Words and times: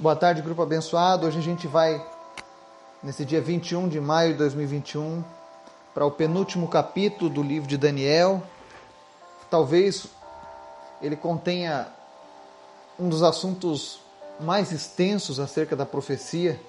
Boa 0.00 0.14
tarde, 0.14 0.40
grupo 0.42 0.62
abençoado. 0.62 1.26
Hoje 1.26 1.40
a 1.40 1.42
gente 1.42 1.66
vai, 1.66 2.00
nesse 3.02 3.24
dia 3.24 3.40
21 3.40 3.88
de 3.88 4.00
maio 4.00 4.30
de 4.30 4.38
2021, 4.38 5.24
para 5.92 6.06
o 6.06 6.10
penúltimo 6.12 6.68
capítulo 6.68 7.28
do 7.28 7.42
livro 7.42 7.68
de 7.68 7.76
Daniel. 7.76 8.40
Talvez 9.50 10.06
ele 11.02 11.16
contenha 11.16 11.88
um 12.96 13.08
dos 13.08 13.24
assuntos 13.24 13.98
mais 14.38 14.70
extensos 14.70 15.40
acerca 15.40 15.74
da 15.74 15.84
profecia 15.84 16.60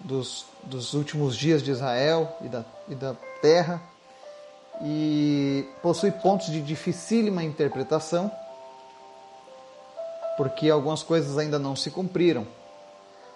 dos, 0.00 0.46
dos 0.62 0.94
últimos 0.94 1.36
dias 1.36 1.62
de 1.62 1.72
Israel 1.72 2.38
e 2.40 2.48
da, 2.48 2.64
e 2.88 2.94
da 2.94 3.14
terra 3.42 3.82
e 4.82 5.68
possui 5.82 6.10
pontos 6.10 6.46
de 6.46 6.62
dificílima 6.62 7.44
interpretação 7.44 8.32
porque 10.36 10.70
algumas 10.70 11.02
coisas 11.02 11.38
ainda 11.38 11.58
não 11.58 11.76
se 11.76 11.90
cumpriram. 11.90 12.46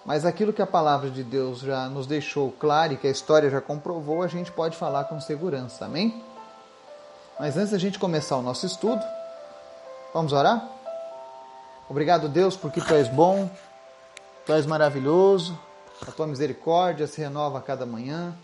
Mas 0.05 0.25
aquilo 0.25 0.53
que 0.53 0.63
a 0.63 0.67
palavra 0.67 1.11
de 1.11 1.22
Deus 1.22 1.61
já 1.61 1.89
nos 1.89 2.07
deixou 2.07 2.50
claro 2.53 2.95
e 2.95 2.96
que 2.96 3.07
a 3.07 3.11
história 3.11 3.50
já 3.50 3.61
comprovou, 3.61 4.22
a 4.22 4.27
gente 4.27 4.50
pode 4.50 4.77
falar 4.77 5.05
com 5.05 5.21
segurança. 5.21 5.85
Amém? 5.85 6.22
Mas 7.39 7.57
antes 7.57 7.72
da 7.72 7.79
gente 7.79 7.99
começar 7.99 8.36
o 8.36 8.43
nosso 8.43 8.64
estudo, 8.64 9.03
vamos 10.14 10.32
orar? 10.32 10.67
Obrigado, 11.89 12.29
Deus, 12.29 12.57
porque 12.57 12.81
tu 12.81 12.95
és 12.95 13.08
bom, 13.08 13.50
tu 14.44 14.53
és 14.53 14.67
maravilhoso, 14.67 15.58
a 16.07 16.11
tua 16.11 16.27
misericórdia 16.27 17.07
se 17.07 17.21
renova 17.21 17.58
a 17.58 17.63
cada 17.63 17.86
manhã, 17.86 18.35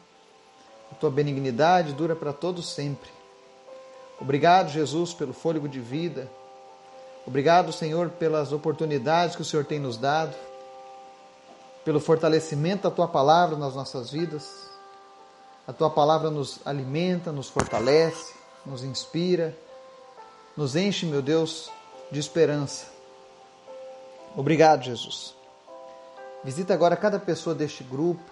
a 0.92 0.94
tua 0.94 1.10
benignidade 1.10 1.92
dura 1.92 2.14
para 2.14 2.32
todos 2.32 2.68
sempre. 2.68 3.10
Obrigado, 4.20 4.68
Jesus, 4.70 5.12
pelo 5.12 5.32
fôlego 5.32 5.68
de 5.68 5.80
vida 5.80 6.30
Obrigado, 7.26 7.72
Senhor, 7.72 8.10
pelas 8.10 8.52
oportunidades 8.52 9.34
que 9.34 9.40
o 9.40 9.44
Senhor 9.44 9.64
tem 9.64 9.78
nos 9.78 9.96
dado, 9.96 10.34
pelo 11.82 11.98
fortalecimento 11.98 12.82
da 12.82 12.90
tua 12.90 13.08
palavra 13.08 13.56
nas 13.56 13.74
nossas 13.74 14.10
vidas. 14.10 14.68
A 15.66 15.72
tua 15.72 15.88
palavra 15.88 16.30
nos 16.30 16.60
alimenta, 16.66 17.32
nos 17.32 17.48
fortalece, 17.48 18.34
nos 18.64 18.84
inspira, 18.84 19.56
nos 20.54 20.76
enche, 20.76 21.06
meu 21.06 21.22
Deus, 21.22 21.70
de 22.10 22.20
esperança. 22.20 22.86
Obrigado, 24.36 24.82
Jesus. 24.84 25.34
Visita 26.42 26.74
agora 26.74 26.94
cada 26.94 27.18
pessoa 27.18 27.54
deste 27.54 27.82
grupo. 27.82 28.22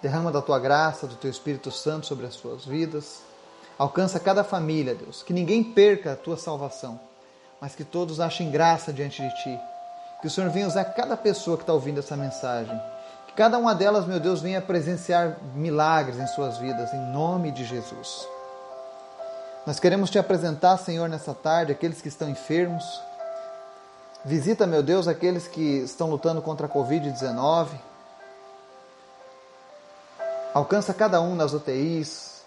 Derrama 0.00 0.32
da 0.32 0.40
tua 0.40 0.58
graça, 0.58 1.06
do 1.06 1.16
teu 1.16 1.30
Espírito 1.30 1.70
Santo 1.70 2.06
sobre 2.06 2.24
as 2.24 2.34
suas 2.34 2.64
vidas. 2.64 3.20
Alcança 3.76 4.18
cada 4.18 4.42
família, 4.42 4.94
Deus. 4.94 5.22
Que 5.22 5.34
ninguém 5.34 5.62
perca 5.62 6.12
a 6.12 6.16
tua 6.16 6.38
salvação 6.38 6.98
mas 7.60 7.74
que 7.74 7.84
todos 7.84 8.20
achem 8.20 8.50
graça 8.50 8.92
diante 8.92 9.22
de 9.22 9.34
Ti. 9.42 9.60
Que 10.20 10.26
o 10.26 10.30
Senhor 10.30 10.50
venha 10.50 10.66
usar 10.66 10.84
cada 10.84 11.16
pessoa 11.16 11.56
que 11.56 11.62
está 11.62 11.72
ouvindo 11.72 12.00
essa 12.00 12.16
mensagem. 12.16 12.80
Que 13.26 13.34
cada 13.34 13.58
uma 13.58 13.74
delas, 13.74 14.06
meu 14.06 14.18
Deus, 14.18 14.40
venha 14.40 14.60
presenciar 14.60 15.36
milagres 15.54 16.18
em 16.18 16.26
suas 16.26 16.58
vidas, 16.58 16.92
em 16.92 17.00
nome 17.12 17.50
de 17.50 17.64
Jesus. 17.64 18.26
Nós 19.66 19.80
queremos 19.80 20.10
te 20.10 20.18
apresentar, 20.18 20.76
Senhor, 20.78 21.08
nessa 21.08 21.34
tarde, 21.34 21.72
aqueles 21.72 22.00
que 22.00 22.08
estão 22.08 22.28
enfermos. 22.30 22.84
Visita, 24.24 24.66
meu 24.66 24.82
Deus, 24.82 25.08
aqueles 25.08 25.48
que 25.48 25.78
estão 25.78 26.08
lutando 26.08 26.40
contra 26.40 26.66
a 26.66 26.70
Covid-19. 26.70 27.68
Alcança 30.54 30.94
cada 30.94 31.20
um 31.20 31.34
nas 31.34 31.52
UTIs, 31.52 32.42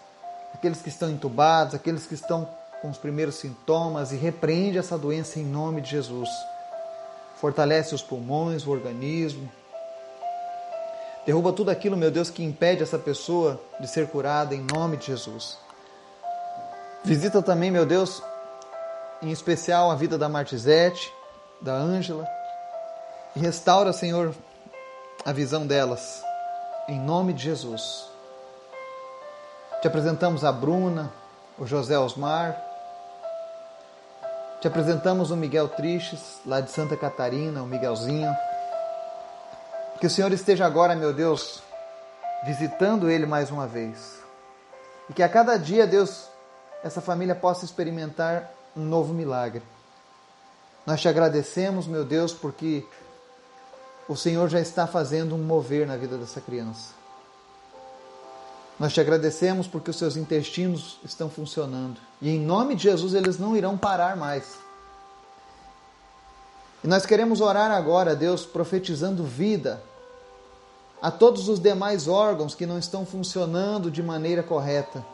aqueles 0.54 0.82
que 0.82 0.90
estão 0.90 1.10
entubados, 1.10 1.76
aqueles 1.76 2.08
que 2.08 2.16
estão 2.16 2.48
com 2.82 2.90
os 2.90 2.98
primeiros 2.98 3.36
sintomas 3.36 4.12
e 4.12 4.16
repreende 4.16 4.78
essa 4.78 4.98
doença 4.98 5.40
em 5.40 5.44
nome 5.44 5.82
de 5.82 5.92
Jesus. 5.92 6.30
Fortalece 7.36 7.94
os 7.96 8.02
pulmões, 8.02 8.66
o 8.66 8.72
organismo. 8.72 9.50
Derruba 11.26 11.54
tudo 11.54 11.70
aquilo, 11.70 11.98
meu 11.98 12.10
Deus, 12.10 12.30
que 12.30 12.44
impede 12.44 12.84
essa 12.84 12.98
pessoa 12.98 13.62
de 13.80 13.88
ser 13.88 14.08
curada 14.08 14.56
em 14.56 14.66
nome 14.74 14.98
de 14.98 15.08
Jesus. 15.08 15.58
Visita 17.04 17.42
também, 17.42 17.72
meu 17.72 17.86
Deus, 17.86 18.22
em 19.22 19.32
especial 19.32 19.92
a 19.92 19.96
vida 19.96 20.18
da 20.18 20.28
Martizete, 20.28 21.14
da 21.62 21.74
Ângela, 21.74 22.28
e 23.36 23.40
restaura, 23.40 23.94
Senhor, 23.94 24.34
a 25.26 25.32
visão 25.32 25.68
delas, 25.68 26.24
em 26.88 27.00
nome 27.00 27.34
de 27.34 27.44
Jesus. 27.44 28.10
Te 29.82 29.88
apresentamos 29.88 30.44
a 30.44 30.52
Bruna, 30.52 31.12
o 31.58 31.66
José 31.66 31.98
Osmar, 31.98 32.69
te 34.60 34.68
apresentamos 34.68 35.32
o 35.32 35.38
Miguel 35.38 35.70
Tristes, 35.70 36.40
lá 36.46 36.60
de 36.60 36.70
Santa 36.70 36.98
Catarina, 36.98 37.64
o 37.64 37.68
Miguelzinho. 37.68 38.30
Que 40.02 40.08
o 40.08 40.10
Senhor 40.10 40.32
esteja 40.34 40.66
agora, 40.66 40.96
meu 40.96 41.14
Deus, 41.14 41.64
visitando 42.46 43.10
ele 43.10 43.26
mais 43.26 43.52
uma 43.52 43.66
vez. 43.66 44.20
E 45.10 45.14
que 45.14 45.24
a 45.24 45.30
cada 45.30 45.58
dia, 45.58 45.88
Deus, 45.88 46.28
essa 46.84 47.00
família 47.00 47.36
possa 47.36 47.64
experimentar 47.64 48.52
um 48.76 48.84
novo 48.84 49.14
milagre. 49.14 49.64
Nós 50.86 51.00
te 51.00 51.08
agradecemos, 51.08 51.88
meu 51.88 52.04
Deus, 52.04 52.34
porque 52.34 52.86
o 54.10 54.16
Senhor 54.16 54.50
já 54.50 54.60
está 54.60 54.86
fazendo 54.86 55.36
um 55.36 55.40
mover 55.40 55.88
na 55.88 55.96
vida 55.96 56.18
dessa 56.18 56.42
criança. 56.42 56.99
Nós 58.80 58.94
te 58.94 59.02
agradecemos 59.02 59.68
porque 59.68 59.90
os 59.90 59.98
seus 59.98 60.16
intestinos 60.16 61.00
estão 61.04 61.30
funcionando. 61.30 62.00
E 62.22 62.30
em 62.30 62.40
nome 62.40 62.76
de 62.76 62.84
Jesus 62.84 63.14
eles 63.14 63.38
não 63.38 63.58
irão 63.58 63.78
parar 63.78 64.16
mais. 64.16 64.58
E 66.82 66.88
nós 66.88 67.06
queremos 67.06 67.42
orar 67.42 67.72
agora, 67.72 68.16
Deus, 68.16 68.46
profetizando 68.46 69.24
vida 69.26 69.84
a 71.02 71.12
todos 71.12 71.50
os 71.50 71.60
demais 71.60 72.08
órgãos 72.08 72.56
que 72.56 72.66
não 72.66 72.80
estão 72.80 73.06
funcionando 73.06 73.92
de 73.92 74.02
maneira 74.02 74.42
correta. 74.42 75.06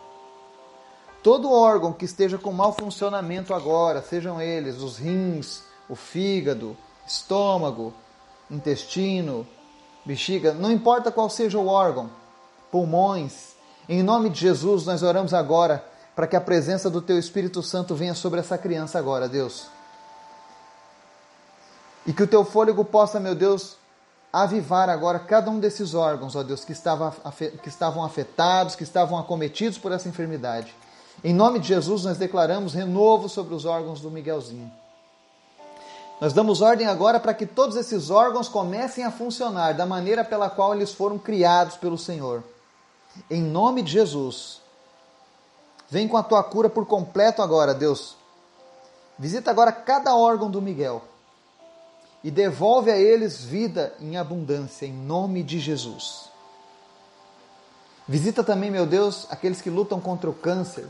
Todo 1.23 1.51
órgão 1.51 1.91
que 1.91 2.05
esteja 2.05 2.37
com 2.37 2.51
mau 2.51 2.71
funcionamento 2.71 3.51
agora, 3.51 3.99
sejam 4.03 4.39
eles 4.39 4.77
os 4.77 4.97
rins, 4.97 5.63
o 5.89 5.95
fígado, 5.95 6.77
estômago, 7.07 7.91
intestino, 8.49 9.45
bexiga, 10.05 10.53
não 10.53 10.71
importa 10.71 11.11
qual 11.11 11.27
seja 11.31 11.57
o 11.57 11.67
órgão, 11.67 12.11
pulmões, 12.71 13.54
em 13.87 14.01
nome 14.01 14.29
de 14.29 14.39
Jesus, 14.39 14.85
nós 14.85 15.03
oramos 15.03 15.33
agora 15.33 15.83
para 16.15 16.25
que 16.25 16.35
a 16.35 16.41
presença 16.41 16.89
do 16.89 17.01
Teu 17.01 17.19
Espírito 17.19 17.61
Santo 17.61 17.93
venha 17.93 18.13
sobre 18.13 18.39
essa 18.39 18.57
criança 18.57 18.97
agora, 18.97 19.27
Deus. 19.27 19.67
E 22.05 22.13
que 22.13 22.23
o 22.23 22.27
Teu 22.27 22.45
fôlego 22.45 22.85
possa, 22.85 23.19
meu 23.19 23.35
Deus, 23.35 23.75
avivar 24.31 24.89
agora 24.89 25.19
cada 25.19 25.49
um 25.49 25.59
desses 25.59 25.93
órgãos, 25.93 26.35
ó 26.35 26.43
Deus, 26.43 26.65
que, 26.65 26.71
estava, 26.71 27.13
que 27.61 27.69
estavam 27.69 28.03
afetados, 28.03 28.75
que 28.75 28.83
estavam 28.83 29.17
acometidos 29.17 29.77
por 29.77 29.91
essa 29.91 30.09
enfermidade. 30.09 30.73
Em 31.23 31.33
nome 31.33 31.59
de 31.59 31.67
Jesus, 31.67 32.03
nós 32.03 32.17
declaramos 32.17 32.73
renovo 32.73 33.29
sobre 33.29 33.53
os 33.53 33.65
órgãos 33.65 34.01
do 34.01 34.11
Miguelzinho. 34.11 34.71
Nós 36.19 36.33
damos 36.33 36.61
ordem 36.61 36.87
agora 36.87 37.19
para 37.19 37.33
que 37.33 37.45
todos 37.45 37.75
esses 37.75 38.09
órgãos 38.09 38.47
comecem 38.47 39.03
a 39.03 39.11
funcionar 39.11 39.73
da 39.73 39.85
maneira 39.85 40.23
pela 40.23 40.49
qual 40.49 40.73
eles 40.73 40.93
foram 40.93 41.17
criados 41.17 41.75
pelo 41.75 41.97
Senhor. 41.97 42.43
Em 43.29 43.41
nome 43.41 43.81
de 43.81 43.91
Jesus. 43.91 44.61
Vem 45.89 46.07
com 46.07 46.17
a 46.17 46.23
tua 46.23 46.43
cura 46.43 46.69
por 46.69 46.85
completo 46.85 47.41
agora, 47.41 47.73
Deus. 47.73 48.15
Visita 49.17 49.51
agora 49.51 49.71
cada 49.71 50.15
órgão 50.15 50.49
do 50.49 50.61
Miguel 50.61 51.01
e 52.23 52.31
devolve 52.31 52.91
a 52.91 52.97
eles 52.97 53.43
vida 53.43 53.93
em 53.99 54.17
abundância, 54.17 54.85
em 54.85 54.91
nome 54.91 55.43
de 55.43 55.59
Jesus. 55.59 56.29
Visita 58.07 58.43
também, 58.43 58.69
meu 58.69 58.85
Deus, 58.85 59.27
aqueles 59.29 59.61
que 59.61 59.69
lutam 59.69 60.01
contra 60.01 60.29
o 60.29 60.33
câncer: 60.33 60.87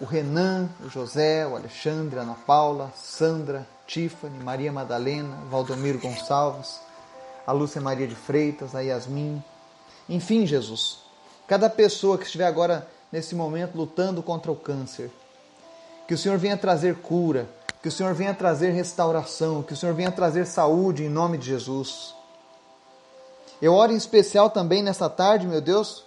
o 0.00 0.04
Renan, 0.04 0.68
o 0.84 0.88
José, 0.88 1.46
o 1.46 1.54
Alexandre, 1.54 2.18
a 2.18 2.22
Ana 2.22 2.34
Paula, 2.34 2.90
Sandra, 2.96 3.66
Tiffany, 3.86 4.42
Maria 4.42 4.72
Madalena, 4.72 5.36
Valdomiro 5.50 5.98
Gonçalves, 5.98 6.80
a 7.46 7.52
Lúcia 7.52 7.80
Maria 7.80 8.06
de 8.06 8.14
Freitas, 8.14 8.74
a 8.74 8.80
Yasmin. 8.80 9.42
Enfim, 10.08 10.46
Jesus, 10.46 10.98
Cada 11.50 11.68
pessoa 11.68 12.16
que 12.16 12.26
estiver 12.26 12.46
agora 12.46 12.86
nesse 13.10 13.34
momento 13.34 13.76
lutando 13.76 14.22
contra 14.22 14.52
o 14.52 14.54
câncer, 14.54 15.10
que 16.06 16.14
o 16.14 16.16
Senhor 16.16 16.38
venha 16.38 16.56
trazer 16.56 16.98
cura, 16.98 17.48
que 17.82 17.88
o 17.88 17.90
Senhor 17.90 18.14
venha 18.14 18.32
trazer 18.32 18.70
restauração, 18.70 19.60
que 19.60 19.72
o 19.72 19.76
Senhor 19.76 19.92
venha 19.92 20.12
trazer 20.12 20.46
saúde 20.46 21.02
em 21.02 21.08
nome 21.08 21.36
de 21.36 21.46
Jesus. 21.46 22.14
Eu 23.60 23.74
oro 23.74 23.90
em 23.90 23.96
especial 23.96 24.48
também 24.48 24.80
nessa 24.80 25.10
tarde, 25.10 25.44
meu 25.44 25.60
Deus, 25.60 26.04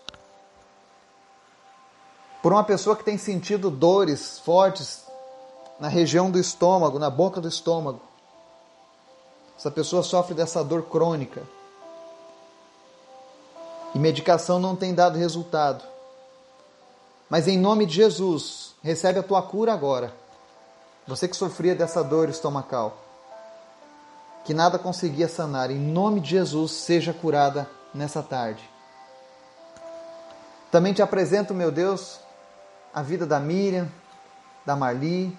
por 2.41 2.53
uma 2.53 2.63
pessoa 2.63 2.95
que 2.95 3.03
tem 3.03 3.17
sentido 3.17 3.69
dores 3.69 4.39
fortes 4.39 5.03
na 5.77 5.89
região 5.89 6.31
do 6.31 6.39
estômago, 6.39 6.97
na 6.97 7.09
boca 7.09 7.41
do 7.41 7.49
estômago. 7.49 7.99
Essa 9.59 9.69
pessoa 9.69 10.03
sofre 10.03 10.33
dessa 10.33 10.63
dor 10.63 10.83
crônica 10.83 11.43
e 13.93 13.99
medicação 13.99 14.59
não 14.59 14.75
tem 14.75 14.93
dado 14.93 15.17
resultado. 15.17 15.83
Mas 17.29 17.47
em 17.47 17.57
nome 17.57 17.85
de 17.85 17.95
Jesus, 17.95 18.73
recebe 18.83 19.19
a 19.19 19.23
tua 19.23 19.41
cura 19.41 19.73
agora. 19.73 20.13
Você 21.07 21.27
que 21.27 21.35
sofria 21.35 21.75
dessa 21.75 22.03
dor 22.03 22.29
estomacal. 22.29 22.97
que 24.45 24.53
nada 24.53 24.77
conseguia 24.77 25.27
sanar. 25.27 25.71
Em 25.71 25.79
nome 25.79 26.19
de 26.19 26.31
Jesus, 26.31 26.71
seja 26.71 27.13
curada 27.13 27.69
nessa 27.93 28.21
tarde. 28.21 28.61
Também 30.69 30.91
te 30.93 31.01
apresento, 31.01 31.53
meu 31.53 31.71
Deus, 31.71 32.19
a 32.93 33.01
vida 33.01 33.25
da 33.25 33.39
Miriam, 33.39 33.89
da 34.65 34.75
Marli, 34.75 35.37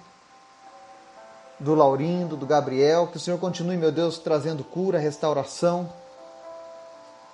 do 1.59 1.75
Laurindo, 1.75 2.37
do 2.37 2.47
Gabriel. 2.47 3.09
Que 3.09 3.17
o 3.17 3.21
Senhor 3.21 3.39
continue, 3.39 3.77
meu 3.77 3.93
Deus, 3.93 4.19
trazendo 4.19 4.65
cura, 4.65 4.99
restauração, 4.99 5.93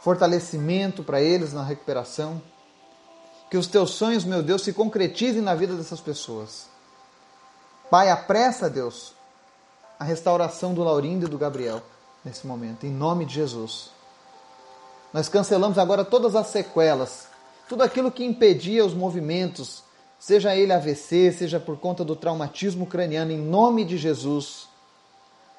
fortalecimento 0.00 1.02
para 1.02 1.20
eles 1.20 1.52
na 1.52 1.62
recuperação. 1.62 2.43
Que 3.50 3.56
os 3.56 3.67
teus 3.67 3.91
sonhos, 3.91 4.25
meu 4.25 4.43
Deus, 4.43 4.62
se 4.62 4.73
concretizem 4.73 5.43
na 5.43 5.55
vida 5.55 5.75
dessas 5.75 6.00
pessoas. 6.00 6.69
Pai, 7.91 8.08
apressa, 8.08 8.70
Deus, 8.70 9.14
a 9.99 10.05
restauração 10.05 10.73
do 10.73 10.85
Laurindo 10.85 11.26
e 11.26 11.29
do 11.29 11.37
Gabriel 11.37 11.82
nesse 12.25 12.47
momento, 12.47 12.87
em 12.87 12.91
nome 12.91 13.25
de 13.25 13.35
Jesus. 13.35 13.91
Nós 15.12 15.29
cancelamos 15.29 15.76
agora 15.76 16.05
todas 16.05 16.37
as 16.37 16.47
sequelas, 16.47 17.26
tudo 17.69 17.82
aquilo 17.82 18.12
que 18.12 18.25
impedia 18.25 18.85
os 18.85 18.94
movimentos, 18.94 19.82
seja 20.19 20.55
ele 20.55 20.73
AVC, 20.73 21.32
seja 21.32 21.58
por 21.58 21.79
conta 21.79 22.05
do 22.05 22.14
traumatismo 22.14 22.87
craniano, 22.87 23.32
em 23.32 23.38
nome 23.38 23.85
de 23.85 23.99
Jesus. 23.99 24.69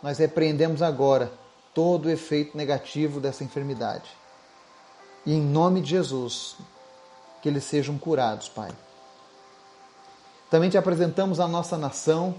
Nós 0.01 0.17
repreendemos 0.17 0.81
agora 0.81 1.31
todo 1.73 2.05
o 2.05 2.09
efeito 2.09 2.55
negativo 2.55 3.19
dessa 3.19 3.43
enfermidade. 3.43 4.20
E 5.25 5.33
em 5.33 5.41
nome 5.41 5.81
de 5.81 5.91
Jesus, 5.91 6.55
que 7.41 7.49
eles 7.49 7.63
sejam 7.63 7.97
curados, 7.97 8.49
Pai. 8.49 8.71
Também 10.49 10.69
te 10.69 10.77
apresentamos 10.77 11.39
a 11.39 11.47
nossa 11.47 11.77
nação. 11.77 12.35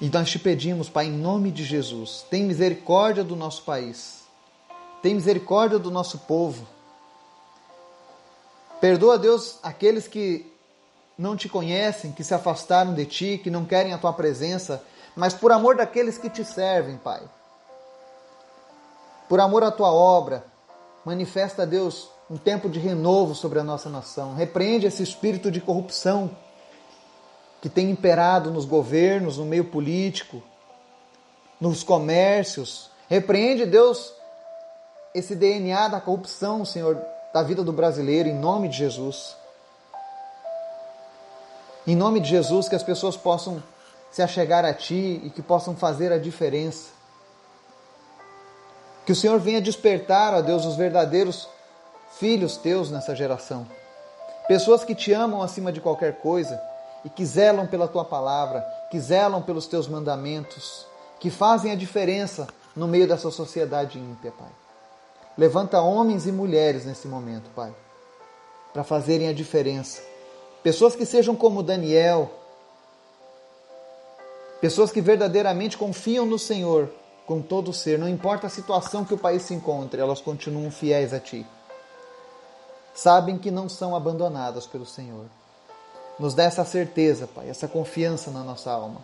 E 0.00 0.08
nós 0.08 0.30
te 0.30 0.38
pedimos, 0.38 0.88
Pai, 0.88 1.06
em 1.06 1.12
nome 1.12 1.50
de 1.50 1.64
Jesus, 1.64 2.24
tem 2.28 2.44
misericórdia 2.44 3.22
do 3.22 3.36
nosso 3.36 3.62
país. 3.62 4.24
Tem 5.02 5.14
misericórdia 5.14 5.78
do 5.78 5.90
nosso 5.90 6.18
povo. 6.20 6.66
Perdoa, 8.80 9.18
Deus, 9.18 9.58
aqueles 9.62 10.06
que 10.08 10.52
não 11.16 11.36
te 11.36 11.48
conhecem, 11.48 12.12
que 12.12 12.24
se 12.24 12.34
afastaram 12.34 12.92
de 12.92 13.06
ti, 13.06 13.40
que 13.42 13.50
não 13.50 13.64
querem 13.64 13.92
a 13.92 13.98
tua 13.98 14.12
presença, 14.12 14.84
mas 15.14 15.32
por 15.32 15.50
amor 15.50 15.76
daqueles 15.76 16.18
que 16.18 16.28
te 16.28 16.44
servem, 16.44 16.98
Pai. 16.98 17.22
Por 19.28 19.40
amor 19.40 19.64
à 19.64 19.70
tua 19.70 19.92
obra, 19.92 20.44
manifesta, 21.04 21.66
Deus, 21.66 22.08
um 22.30 22.36
tempo 22.36 22.68
de 22.68 22.78
renovo 22.78 23.34
sobre 23.34 23.58
a 23.58 23.64
nossa 23.64 23.88
nação. 23.88 24.34
Repreende 24.34 24.86
esse 24.86 25.02
espírito 25.02 25.50
de 25.50 25.60
corrupção 25.60 26.30
que 27.60 27.68
tem 27.68 27.90
imperado 27.90 28.50
nos 28.50 28.64
governos, 28.64 29.38
no 29.38 29.44
meio 29.44 29.64
político, 29.64 30.42
nos 31.60 31.82
comércios. 31.82 32.90
Repreende, 33.08 33.66
Deus, 33.66 34.12
esse 35.14 35.34
DNA 35.34 35.88
da 35.88 36.00
corrupção, 36.00 36.64
Senhor, 36.64 37.00
da 37.32 37.42
vida 37.42 37.64
do 37.64 37.72
brasileiro, 37.72 38.28
em 38.28 38.34
nome 38.34 38.68
de 38.68 38.78
Jesus. 38.78 39.36
Em 41.86 41.94
nome 41.94 42.20
de 42.20 42.28
Jesus, 42.28 42.68
que 42.68 42.74
as 42.74 42.82
pessoas 42.82 43.16
possam 43.16 43.62
se 44.10 44.22
achegar 44.22 44.64
a 44.64 44.74
Ti 44.74 45.20
e 45.24 45.30
que 45.30 45.42
possam 45.42 45.76
fazer 45.76 46.12
a 46.12 46.18
diferença. 46.18 46.95
Que 49.06 49.12
o 49.12 49.16
Senhor 49.16 49.38
venha 49.38 49.62
despertar, 49.62 50.34
ó 50.34 50.42
Deus, 50.42 50.66
os 50.66 50.74
verdadeiros 50.74 51.48
filhos 52.18 52.56
teus 52.56 52.90
nessa 52.90 53.14
geração. 53.14 53.64
Pessoas 54.48 54.84
que 54.84 54.96
te 54.96 55.12
amam 55.12 55.40
acima 55.40 55.72
de 55.72 55.80
qualquer 55.80 56.16
coisa 56.16 56.60
e 57.04 57.08
que 57.08 57.24
zelam 57.24 57.68
pela 57.68 57.86
tua 57.86 58.04
palavra, 58.04 58.60
que 58.90 58.98
zelam 58.98 59.40
pelos 59.40 59.68
teus 59.68 59.86
mandamentos, 59.86 60.84
que 61.20 61.30
fazem 61.30 61.70
a 61.70 61.76
diferença 61.76 62.48
no 62.74 62.88
meio 62.88 63.06
dessa 63.06 63.30
sociedade 63.30 63.96
ímpia, 63.96 64.32
Pai. 64.32 64.50
Levanta 65.38 65.80
homens 65.80 66.26
e 66.26 66.32
mulheres 66.32 66.84
nesse 66.84 67.06
momento, 67.06 67.48
Pai, 67.54 67.72
para 68.72 68.82
fazerem 68.82 69.28
a 69.28 69.32
diferença. 69.32 70.02
Pessoas 70.64 70.96
que 70.96 71.06
sejam 71.06 71.36
como 71.36 71.62
Daniel, 71.62 72.28
pessoas 74.60 74.90
que 74.90 75.00
verdadeiramente 75.00 75.78
confiam 75.78 76.26
no 76.26 76.40
Senhor 76.40 76.90
com 77.26 77.42
todo 77.42 77.70
o 77.70 77.74
ser, 77.74 77.98
não 77.98 78.08
importa 78.08 78.46
a 78.46 78.50
situação 78.50 79.04
que 79.04 79.14
o 79.14 79.18
país 79.18 79.42
se 79.42 79.54
encontre, 79.54 80.00
elas 80.00 80.20
continuam 80.20 80.70
fiéis 80.70 81.12
a 81.12 81.20
Ti 81.20 81.44
sabem 82.96 83.36
que 83.36 83.50
não 83.50 83.68
são 83.68 83.94
abandonadas 83.94 84.66
pelo 84.66 84.86
Senhor. 84.86 85.26
Nos 86.18 86.34
dá 86.34 86.44
essa 86.44 86.64
certeza, 86.64 87.26
Pai, 87.26 87.48
essa 87.48 87.68
confiança 87.68 88.30
na 88.30 88.42
nossa 88.42 88.72
alma. 88.72 89.02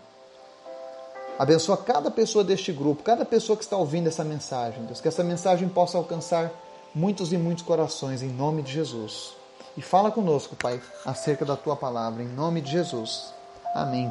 Abençoa 1.39 1.77
cada 1.77 2.11
pessoa 2.11 2.43
deste 2.43 2.73
grupo, 2.73 3.03
cada 3.03 3.25
pessoa 3.25 3.57
que 3.57 3.65
está 3.65 3.77
ouvindo 3.77 4.09
essa 4.09 4.25
mensagem, 4.25 4.85
Deus, 4.85 5.01
que 5.01 5.09
essa 5.09 5.23
mensagem 5.23 5.69
possa 5.69 5.99
alcançar 5.99 6.51
muitos 6.95 7.33
e 7.33 7.37
muitos 7.37 7.65
corações, 7.65 8.23
em 8.23 8.29
nome 8.29 8.63
de 8.63 8.73
Jesus. 8.73 9.35
E 9.77 9.83
fala 9.83 10.11
conosco, 10.11 10.57
Pai, 10.57 10.81
acerca 11.05 11.45
da 11.45 11.57
tua 11.57 11.77
palavra, 11.77 12.23
em 12.23 12.29
nome 12.29 12.61
de 12.61 12.71
Jesus. 12.71 13.33
Amém. 13.75 14.11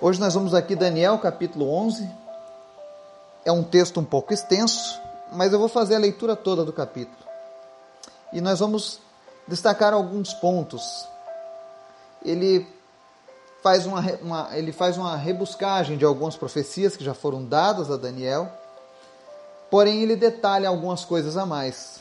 Hoje 0.00 0.20
nós 0.20 0.34
vamos 0.34 0.54
aqui, 0.54 0.74
Daniel, 0.74 1.18
capítulo 1.18 1.72
11. 1.72 2.10
É 3.44 3.52
um 3.52 3.62
texto 3.62 4.00
um 4.00 4.04
pouco 4.04 4.34
extenso, 4.34 5.00
mas 5.32 5.52
eu 5.52 5.58
vou 5.58 5.68
fazer 5.68 5.94
a 5.94 5.98
leitura 5.98 6.34
toda 6.34 6.64
do 6.64 6.72
capítulo 6.72 7.24
e 8.32 8.40
nós 8.40 8.58
vamos 8.58 8.98
destacar 9.46 9.94
alguns 9.94 10.34
pontos. 10.34 11.06
Ele 12.22 12.66
faz 13.62 13.86
uma, 13.86 14.00
uma, 14.20 14.58
ele 14.58 14.72
faz 14.72 14.98
uma 14.98 15.16
rebuscagem 15.16 15.96
de 15.96 16.04
algumas 16.04 16.36
profecias 16.36 16.96
que 16.96 17.04
já 17.04 17.14
foram 17.14 17.44
dadas 17.44 17.90
a 17.90 17.96
Daniel, 17.96 18.50
porém 19.70 20.02
ele 20.02 20.16
detalha 20.16 20.68
algumas 20.68 21.04
coisas 21.04 21.36
a 21.36 21.46
mais. 21.46 22.00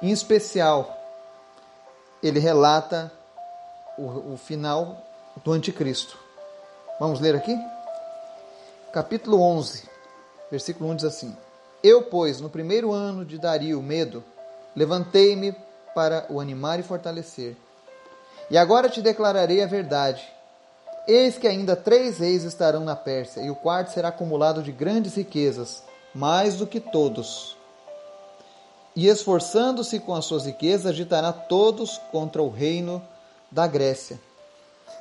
Em 0.00 0.10
especial, 0.10 0.96
ele 2.22 2.38
relata 2.38 3.12
o, 3.98 4.34
o 4.34 4.36
final 4.36 4.96
do 5.42 5.52
anticristo. 5.52 6.23
Vamos 7.04 7.20
ler 7.20 7.36
aqui? 7.36 7.54
Capítulo 8.90 9.38
11, 9.38 9.82
versículo 10.50 10.88
1 10.88 10.96
diz 10.96 11.04
assim: 11.04 11.36
Eu, 11.82 12.04
pois, 12.04 12.40
no 12.40 12.48
primeiro 12.48 12.92
ano 12.94 13.26
de 13.26 13.36
Dario, 13.36 13.82
medo, 13.82 14.24
Levantei-me 14.74 15.54
para 15.94 16.24
o 16.30 16.40
animar 16.40 16.80
e 16.80 16.82
fortalecer. 16.82 17.58
E 18.50 18.56
agora 18.56 18.88
te 18.88 19.02
declararei 19.02 19.62
a 19.62 19.66
verdade. 19.66 20.26
Eis 21.06 21.36
que 21.36 21.46
ainda 21.46 21.76
três 21.76 22.20
reis 22.20 22.42
estarão 22.42 22.80
na 22.80 22.96
Pérsia, 22.96 23.42
e 23.42 23.50
o 23.50 23.54
quarto 23.54 23.92
será 23.92 24.08
acumulado 24.08 24.62
de 24.62 24.72
grandes 24.72 25.14
riquezas, 25.14 25.84
mais 26.14 26.56
do 26.56 26.66
que 26.66 26.80
todos. 26.80 27.54
E 28.96 29.08
esforçando-se 29.08 30.00
com 30.00 30.14
as 30.14 30.24
suas 30.24 30.46
riquezas, 30.46 30.86
agitará 30.86 31.34
todos 31.34 31.98
contra 32.10 32.42
o 32.42 32.48
reino 32.48 33.06
da 33.52 33.66
Grécia. 33.66 34.18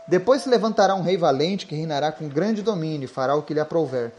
Depois 0.08 0.42
se 0.42 0.50
levantará 0.50 0.96
um 0.96 1.02
rei 1.02 1.18
valente 1.18 1.66
que 1.66 1.76
reinará 1.76 2.12
com 2.12 2.28
grande 2.28 2.62
domínio 2.62 3.06
e 3.06 3.08
fará 3.08 3.36
o 3.36 3.44
que 3.44 3.54
lhe 3.54 3.60
aprouver. 3.60 4.14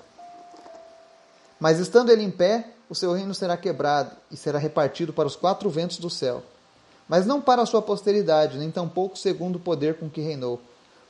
Mas 1.61 1.79
estando 1.79 2.11
ele 2.11 2.23
em 2.23 2.31
pé, 2.31 2.69
o 2.89 2.95
seu 2.95 3.13
reino 3.13 3.35
será 3.35 3.57
quebrado 3.57 4.11
e 4.31 4.37
será 4.37 4.59
repartido 4.59 5.13
para 5.13 5.27
os 5.27 5.37
quatro 5.37 5.69
ventos 5.71 5.99
do 5.99 6.11
céu. 6.11 6.43
Mas 7.09 7.27
não 7.27 7.41
para 7.41 7.63
a 7.63 7.67
sua 7.67 7.83
posteridade, 7.83 8.59
nem 8.59 8.71
tampouco 8.71 9.19
segundo 9.19 9.57
o 9.57 9.61
poder 9.61 9.99
com 9.99 10.09
que 10.09 10.21
reinou, 10.21 10.61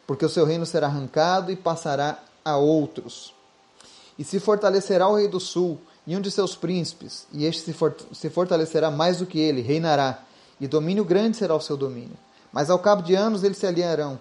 porque 0.07 0.25
o 0.25 0.29
seu 0.29 0.45
reino 0.45 0.67
será 0.67 0.89
arrancado 0.89 1.53
e 1.53 1.57
passará 1.57 2.19
a 2.45 2.57
outros. 2.57 3.33
E 4.19 4.25
se 4.25 4.41
fortalecerá 4.41 5.09
o 5.09 5.17
rei 5.17 5.29
do 5.29 5.41
sul 5.41 5.79
e 6.07 6.17
um 6.17 6.21
de 6.21 6.31
seus 6.31 6.55
príncipes, 6.55 7.27
e 7.33 7.47
este 7.47 7.75
se 8.13 8.31
fortalecerá 8.31 8.91
mais 8.91 9.19
do 9.19 9.27
que 9.27 9.39
ele, 9.39 9.63
reinará, 9.63 10.23
e 10.61 10.67
domínio 10.67 11.05
grande 11.05 11.37
será 11.37 11.55
o 11.55 11.61
seu 11.61 11.77
domínio. 11.77 12.17
Mas 12.53 12.71
ao 12.71 12.79
cabo 12.79 13.03
de 13.03 13.15
anos 13.15 13.43
eles 13.43 13.57
se 13.57 13.67
aliarão. 13.67 14.21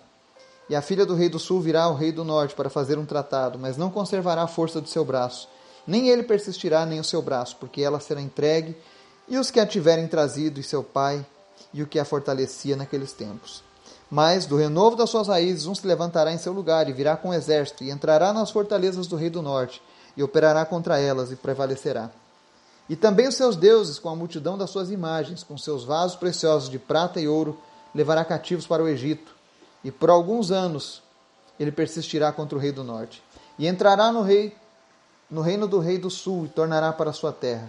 E 0.69 0.75
a 0.75 0.81
filha 0.81 1.05
do 1.05 1.15
rei 1.15 1.29
do 1.29 1.39
sul 1.39 1.61
virá 1.61 1.83
ao 1.83 1.95
rei 1.95 2.11
do 2.11 2.23
norte 2.23 2.55
para 2.55 2.69
fazer 2.69 2.97
um 2.97 3.05
tratado, 3.05 3.59
mas 3.59 3.77
não 3.77 3.89
conservará 3.89 4.43
a 4.43 4.47
força 4.47 4.79
do 4.79 4.87
seu 4.87 5.03
braço 5.03 5.47
nem 5.85 6.09
ele 6.09 6.23
persistirá, 6.23 6.85
nem 6.85 6.99
o 6.99 7.03
seu 7.03 7.21
braço, 7.21 7.57
porque 7.59 7.81
ela 7.81 7.99
será 7.99 8.21
entregue, 8.21 8.75
e 9.27 9.37
os 9.37 9.51
que 9.51 9.59
a 9.59 9.65
tiverem 9.65 10.07
trazido, 10.07 10.59
e 10.59 10.63
seu 10.63 10.83
pai, 10.83 11.25
e 11.73 11.81
o 11.83 11.87
que 11.87 11.99
a 11.99 12.05
fortalecia 12.05 12.75
naqueles 12.75 13.13
tempos. 13.13 13.63
Mas, 14.09 14.45
do 14.45 14.57
renovo 14.57 14.95
das 14.95 15.09
suas 15.09 15.27
raízes, 15.27 15.65
um 15.65 15.75
se 15.75 15.85
levantará 15.85 16.31
em 16.31 16.37
seu 16.37 16.53
lugar, 16.53 16.89
e 16.89 16.93
virá 16.93 17.17
com 17.17 17.29
o 17.29 17.33
exército, 17.33 17.83
e 17.83 17.91
entrará 17.91 18.31
nas 18.31 18.51
fortalezas 18.51 19.07
do 19.07 19.15
rei 19.15 19.29
do 19.29 19.41
norte, 19.41 19.81
e 20.15 20.23
operará 20.23 20.65
contra 20.65 20.99
elas, 20.99 21.31
e 21.31 21.35
prevalecerá. 21.35 22.09
E 22.89 22.95
também 22.95 23.27
os 23.27 23.35
seus 23.35 23.55
deuses, 23.55 23.97
com 23.97 24.09
a 24.09 24.15
multidão 24.15 24.57
das 24.57 24.69
suas 24.69 24.91
imagens, 24.91 25.41
com 25.43 25.57
seus 25.57 25.83
vasos 25.83 26.15
preciosos 26.15 26.69
de 26.69 26.77
prata 26.77 27.19
e 27.19 27.27
ouro, 27.27 27.57
levará 27.95 28.23
cativos 28.23 28.67
para 28.67 28.83
o 28.83 28.87
Egito. 28.87 29.33
E 29.83 29.91
por 29.91 30.09
alguns 30.09 30.51
anos 30.51 31.01
ele 31.59 31.71
persistirá 31.71 32.31
contra 32.31 32.57
o 32.57 32.61
rei 32.61 32.71
do 32.71 32.83
norte. 32.83 33.23
E 33.57 33.67
entrará 33.67 34.11
no 34.11 34.21
rei 34.21 34.55
no 35.29 35.41
reino 35.41 35.67
do 35.67 35.79
rei 35.79 35.97
do 35.97 36.11
sul 36.11 36.45
e 36.45 36.49
tornará 36.49 36.93
para 36.93 37.11
sua 37.11 37.31
terra. 37.31 37.67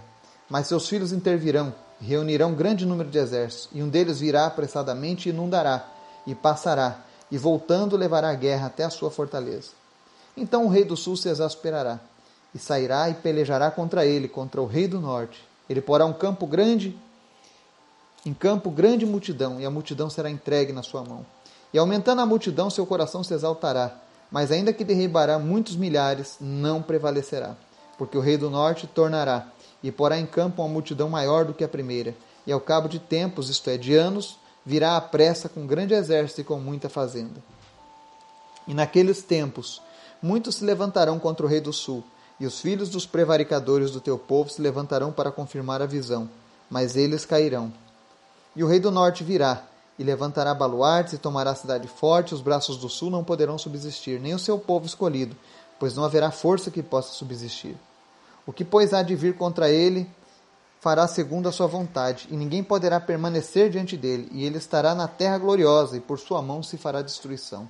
Mas 0.50 0.66
seus 0.66 0.87
filhos 0.87 1.12
intervirão, 1.12 1.75
reunirão 1.99 2.52
grande 2.52 2.85
número 2.85 3.09
de 3.09 3.16
exércitos, 3.16 3.71
e 3.73 3.83
um 3.83 3.88
deles 3.88 4.21
virá 4.21 4.44
apressadamente 4.44 5.28
e 5.28 5.33
inundará, 5.33 5.88
e 6.26 6.35
passará, 6.35 6.99
e 7.30 7.38
voltando 7.38 7.97
levará 7.97 8.28
a 8.28 8.35
guerra 8.35 8.66
até 8.66 8.85
a 8.85 8.90
sua 8.90 9.11
fortaleza. 9.11 9.71
Então 10.37 10.66
o 10.66 10.68
rei 10.68 10.85
do 10.85 10.97
sul 10.97 11.16
se 11.16 11.28
exasperará, 11.30 11.99
e 12.54 12.59
sairá 12.59 13.09
e 13.09 13.14
pelejará 13.14 13.71
contra 13.71 14.04
ele, 14.04 14.28
contra 14.28 14.61
o 14.61 14.66
rei 14.66 14.87
do 14.87 15.00
norte. 15.00 15.42
Ele 15.68 15.80
porá 15.80 16.04
um 16.04 16.12
campo 16.12 16.47
grande, 16.47 16.94
em 18.26 18.35
campo 18.35 18.71
grande 18.71 19.06
multidão, 19.06 19.59
e 19.59 19.64
a 19.64 19.71
multidão 19.71 20.11
será 20.11 20.28
entregue 20.28 20.73
na 20.73 20.83
sua 20.83 21.02
mão. 21.02 21.25
E 21.75 21.78
aumentando 21.78 22.23
a 22.23 22.26
multidão, 22.26 22.71
seu 22.71 22.87
coração 22.87 23.25
se 23.25 23.35
exaltará, 23.35 23.97
mas 24.31 24.52
ainda 24.52 24.73
que 24.73 24.85
derribará 24.85 25.40
muitos 25.40 25.75
milhares, 25.75 26.37
não 26.40 26.81
prevalecerá, 26.81 27.57
porque 27.99 28.16
o 28.16 28.21
rei 28.21 28.37
do 28.37 28.49
norte 28.49 28.87
tornará 28.87 29.49
e 29.83 29.90
porá 29.90 30.16
em 30.16 30.25
campo 30.25 30.62
uma 30.62 30.69
multidão 30.69 31.11
maior 31.11 31.45
do 31.45 31.52
que 31.52 31.64
a 31.64 31.69
primeira, 31.69 32.14
e 32.47 32.52
ao 32.52 32.61
cabo 32.61 32.88
de 32.88 33.00
tempos, 33.00 33.50
isto 33.50 33.69
é, 33.69 33.76
de 33.76 33.93
anos, 33.93 34.38
virá 34.64 34.97
à 34.97 35.00
pressa 35.00 35.49
com 35.49 35.66
grande 35.66 35.95
exército 35.95 36.43
e 36.43 36.45
com 36.45 36.61
muita 36.61 36.88
fazenda. 36.88 37.43
E 38.69 38.73
naqueles 38.73 39.23
tempos, 39.23 39.83
muitos 40.23 40.54
se 40.54 40.64
levantarão 40.64 41.19
contra 41.19 41.45
o 41.45 41.49
rei 41.49 41.61
do 41.61 41.73
sul, 41.73 42.04
e 42.38 42.47
os 42.47 42.61
filhos 42.61 42.88
dos 42.88 43.04
prevaricadores 43.04 43.90
do 43.90 44.00
teu 44.00 44.16
povo 44.16 44.49
se 44.49 44.62
levantarão 44.62 45.11
para 45.11 45.33
confirmar 45.33 45.83
a 45.83 45.87
visão, 45.87 46.31
mas 46.71 46.95
eles 46.95 47.26
cairão. 47.26 47.73
E 48.54 48.62
o 48.62 48.69
rei 48.69 48.78
do 48.78 48.93
norte 48.93 49.25
virá, 49.25 49.64
e 49.99 50.05
levantará 50.05 50.53
baluartes 50.55 51.15
e 51.15 51.19
tomará 51.19 51.51
a 51.51 51.55
cidade 51.55 51.87
forte, 51.87 52.35
os 52.35 52.41
braços 52.41 52.77
do 52.77 52.89
sul 52.89 53.11
não 53.11 53.25
poderão 53.25 53.57
subsistir, 53.57 54.21
nem 54.21 54.35
o 54.35 54.39
seu 54.39 54.59
povo 54.59 54.87
escolhido, 54.87 55.37
pois 55.79 55.95
não 55.95 56.05
haverá 56.05 56.31
força 56.31 56.71
que 56.71 56.83
possa 56.83 57.13
subsistir. 57.13 57.77
O 58.47 58.53
que, 58.53 58.65
pois, 58.65 58.93
há 58.93 59.03
de 59.03 59.15
vir 59.15 59.37
contra 59.37 59.71
ele, 59.71 60.09
fará 60.81 61.07
segundo 61.09 61.49
a 61.49 61.53
sua 61.53 61.67
vontade, 61.67 62.29
e 62.31 62.37
ninguém 62.37 62.63
poderá 62.63 63.01
permanecer 63.01 63.71
diante 63.71 63.97
dele, 63.97 64.29
e 64.33 64.45
ele 64.45 64.59
estará 64.59 64.95
na 64.95 65.09
terra 65.09 65.39
gloriosa, 65.39 65.97
e 65.97 66.01
por 66.01 66.19
sua 66.19 66.43
mão 66.43 66.63
se 66.63 66.77
fará 66.77 67.01
destruição. 67.01 67.69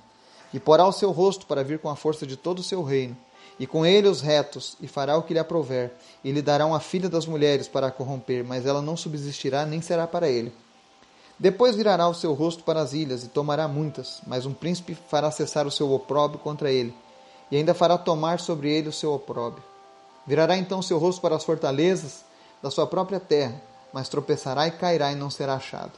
E 0.53 0.59
porá 0.59 0.85
o 0.85 0.91
seu 0.91 1.11
rosto 1.11 1.45
para 1.45 1.63
vir 1.63 1.79
com 1.79 1.89
a 1.89 1.95
força 1.95 2.25
de 2.27 2.35
todo 2.35 2.59
o 2.59 2.63
seu 2.63 2.83
reino, 2.83 3.15
e 3.57 3.65
com 3.65 3.85
ele 3.85 4.09
os 4.09 4.19
retos, 4.19 4.75
e 4.81 4.87
fará 4.87 5.15
o 5.17 5.23
que 5.23 5.33
lhe 5.33 5.39
aprouver, 5.39 5.93
e 6.23 6.31
lhe 6.31 6.41
dará 6.41 6.65
uma 6.65 6.79
filha 6.79 7.07
das 7.07 7.25
mulheres 7.25 7.67
para 7.69 7.87
a 7.87 7.91
corromper, 7.91 8.43
mas 8.43 8.65
ela 8.65 8.81
não 8.81 8.97
subsistirá 8.97 9.65
nem 9.65 9.81
será 9.81 10.05
para 10.05 10.27
ele. 10.27 10.51
Depois 11.37 11.75
virará 11.75 12.07
o 12.07 12.13
seu 12.13 12.33
rosto 12.33 12.63
para 12.63 12.81
as 12.81 12.93
ilhas, 12.93 13.23
e 13.23 13.27
tomará 13.27 13.67
muitas, 13.67 14.21
mas 14.25 14.45
um 14.45 14.53
príncipe 14.53 14.97
fará 15.09 15.29
cessar 15.29 15.67
o 15.67 15.71
seu 15.71 15.91
opróbrio 15.91 16.39
contra 16.39 16.71
ele, 16.71 16.93
e 17.51 17.57
ainda 17.57 17.73
fará 17.73 17.97
tomar 17.97 18.39
sobre 18.39 18.71
ele 18.71 18.87
o 18.87 18.93
seu 18.93 19.13
opróbrio. 19.13 19.63
Virará 20.25 20.57
então 20.57 20.81
seu 20.81 20.97
rosto 20.97 21.21
para 21.21 21.35
as 21.35 21.43
fortalezas 21.43 22.23
da 22.63 22.71
sua 22.71 22.87
própria 22.87 23.19
terra, 23.19 23.61
mas 23.91 24.09
tropeçará 24.09 24.67
e 24.67 24.71
cairá 24.71 25.11
e 25.11 25.15
não 25.15 25.29
será 25.29 25.55
achado. 25.55 25.91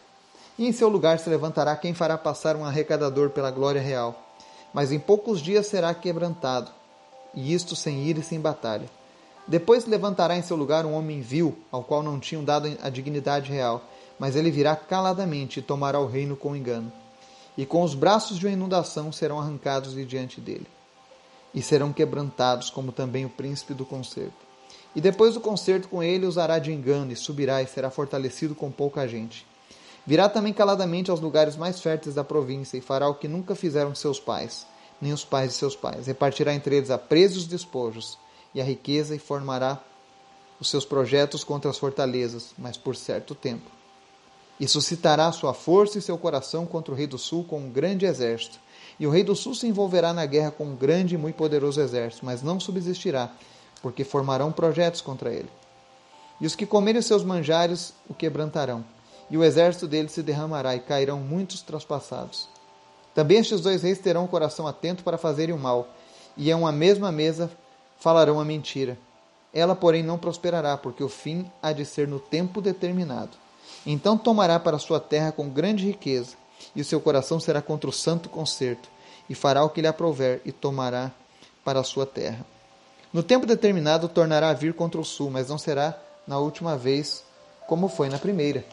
E 0.58 0.68
em 0.68 0.72
seu 0.72 0.90
lugar 0.90 1.20
se 1.20 1.30
levantará 1.30 1.76
quem 1.76 1.94
fará 1.94 2.18
passar 2.18 2.56
um 2.56 2.66
arrecadador 2.66 3.30
pela 3.30 3.52
glória 3.52 3.80
real, 3.80 4.16
mas 4.74 4.92
em 4.92 5.00
poucos 5.00 5.40
dias 5.40 5.68
será 5.68 5.94
quebrantado, 5.94 6.72
e 7.34 7.54
isto 7.54 7.76
sem 7.76 8.04
ir 8.04 8.18
e 8.18 8.24
sem 8.24 8.40
batalha. 8.40 8.90
Depois 9.48 9.86
levantará 9.86 10.36
em 10.36 10.42
seu 10.42 10.58
lugar 10.58 10.86
um 10.86 10.94
homem 10.94 11.22
vil, 11.22 11.58
ao 11.72 11.84
qual 11.84 12.04
não 12.04 12.20
tinham 12.20 12.44
dado 12.44 12.76
a 12.82 12.90
dignidade 12.90 13.50
real, 13.52 13.82
mas 14.20 14.36
ele 14.36 14.50
virá 14.50 14.76
caladamente 14.76 15.60
e 15.60 15.64
tomará 15.64 16.00
o 16.00 16.08
reino 16.08 16.36
com 16.36 16.56
engano. 16.56 16.92
E 17.58 17.66
com 17.66 17.84
os 17.84 17.96
braços 17.96 18.38
de 18.38 18.46
uma 18.46 18.54
inundação 18.54 19.12
serão 19.12 19.40
arrancados 19.40 19.94
de 19.94 20.06
diante 20.06 20.40
dele. 20.40 20.68
E 21.54 21.62
serão 21.62 21.92
quebrantados, 21.92 22.70
como 22.70 22.92
também 22.92 23.26
o 23.26 23.30
príncipe 23.30 23.74
do 23.74 23.86
concerto. 23.86 24.46
E 24.96 25.02
depois 25.02 25.34
do 25.34 25.40
concerto 25.40 25.88
com 25.88 26.04
ele 26.04 26.26
usará 26.26 26.60
de 26.60 26.72
engano, 26.72 27.12
e 27.12 27.16
subirá 27.16 27.62
e 27.62 27.68
será 27.68 27.90
fortalecido 27.90 28.54
com 28.54 28.72
pouca 28.72 29.08
gente. 29.08 29.46
Virá 30.06 30.30
também 30.30 30.54
caladamente 30.54 31.12
aos 31.12 31.20
lugares 31.20 31.56
mais 31.56 31.82
férteis 31.82 32.16
da 32.16 32.24
província, 32.24 32.78
e 32.78 32.82
fará 32.82 33.08
o 33.08 33.16
que 33.16 33.28
nunca 33.28 33.56
fizeram 33.56 33.94
seus 33.96 34.20
pais, 34.20 34.66
nem 35.02 35.14
os 35.14 35.26
pais 35.26 35.52
de 35.52 35.58
seus 35.58 35.76
pais. 35.76 36.08
Repartirá 36.08 36.54
entre 36.54 36.78
eles 36.78 36.90
a 36.90 36.98
presos 36.98 37.44
os 37.44 37.48
despojos, 37.48 38.18
e 38.54 38.62
a 38.62 38.64
riqueza, 38.64 39.16
e 39.16 39.20
formará 39.20 39.80
os 40.60 40.70
seus 40.70 40.86
projetos 40.86 41.44
contra 41.44 41.70
as 41.70 41.78
fortalezas, 41.78 42.54
mas 42.58 42.78
por 42.78 42.96
certo 42.96 43.36
tempo 43.36 43.77
e 44.60 44.68
suscitará 44.68 45.32
sua 45.32 45.54
força 45.54 45.98
e 45.98 46.02
seu 46.02 46.18
coração 46.18 46.66
contra 46.66 46.94
o 46.94 46.98
rei 46.98 47.08
do 47.08 47.18
sul 47.18 47.44
com 47.44 47.60
um 47.60 47.70
grande 47.70 48.06
exército. 48.06 48.60
E 49.00 49.06
o 49.06 49.12
rei 49.12 49.24
do 49.24 49.36
sul 49.36 49.54
se 49.54 49.68
envolverá 49.68 50.12
na 50.12 50.26
guerra 50.26 50.52
com 50.52 50.66
um 50.66 50.76
grande 50.76 51.16
e 51.16 51.18
muito 51.18 51.36
poderoso 51.36 51.80
exército, 51.80 52.26
mas 52.26 52.42
não 52.42 52.60
subsistirá, 52.60 53.30
porque 53.82 54.04
formarão 54.04 54.52
projetos 54.52 55.02
contra 55.02 55.32
ele. 55.32 55.50
E 56.42 56.48
os 56.48 56.56
que 56.56 56.66
comerem 56.66 57.02
seus 57.02 57.24
manjares 57.24 57.94
o 58.10 58.14
quebrantarão, 58.14 58.84
e 59.30 59.38
o 59.38 59.44
exército 59.44 59.88
dele 59.88 60.10
se 60.10 60.24
derramará, 60.24 60.76
e 60.76 60.80
cairão 60.80 61.20
muitos 61.20 61.62
traspassados. 61.62 62.48
Também 63.14 63.40
estes 63.40 63.62
dois 63.62 63.84
reis 63.84 64.00
terão 64.00 64.26
o 64.26 64.28
coração 64.28 64.68
atento 64.68 65.04
para 65.04 65.18
fazerem 65.18 65.54
o 65.54 65.60
mal, 65.60 65.88
e 66.36 66.50
em 66.50 66.54
uma 66.54 66.72
mesma 66.72 67.12
mesa 67.12 67.52
falarão 68.00 68.40
a 68.40 68.46
mentira. 68.46 68.98
Ela, 69.54 69.76
porém, 69.76 70.04
não 70.04 70.18
prosperará, 70.18 70.78
porque 70.78 71.04
o 71.04 71.10
fim 71.10 71.50
há 71.62 71.72
de 71.72 71.86
ser 71.86 72.08
no 72.08 72.20
tempo 72.20 72.62
determinado. 72.62 73.32
Então 73.86 74.18
tomará 74.18 74.60
para 74.60 74.80
sua 74.80 75.00
terra 75.00 75.32
com 75.32 75.50
grande 75.50 75.86
riqueza, 75.86 76.36
e 76.76 76.82
o 76.82 76.86
seu 76.86 77.00
coração 77.00 77.40
será 77.40 77.62
contra 77.62 77.90
o 77.90 77.94
santo 77.94 78.30
concerto, 78.30 78.90
e 79.30 79.36
fará 79.36 79.64
o 79.64 79.70
que 79.70 79.82
lhe 79.82 79.88
aprouver, 79.88 80.42
e 80.46 80.52
tomará 80.52 81.12
para 81.64 81.84
sua 81.84 82.06
terra. 82.06 82.46
No 83.14 83.24
tempo 83.24 83.46
determinado 83.46 84.08
tornará 84.08 84.50
a 84.50 84.54
vir 84.54 84.74
contra 84.74 85.00
o 85.00 85.06
sul, 85.06 85.30
mas 85.30 85.50
não 85.50 85.58
será 85.58 85.98
na 86.28 86.38
última 86.38 86.78
vez 86.78 87.24
como 87.68 87.88
foi 87.88 88.10
na 88.10 88.20
primeira. 88.20 88.66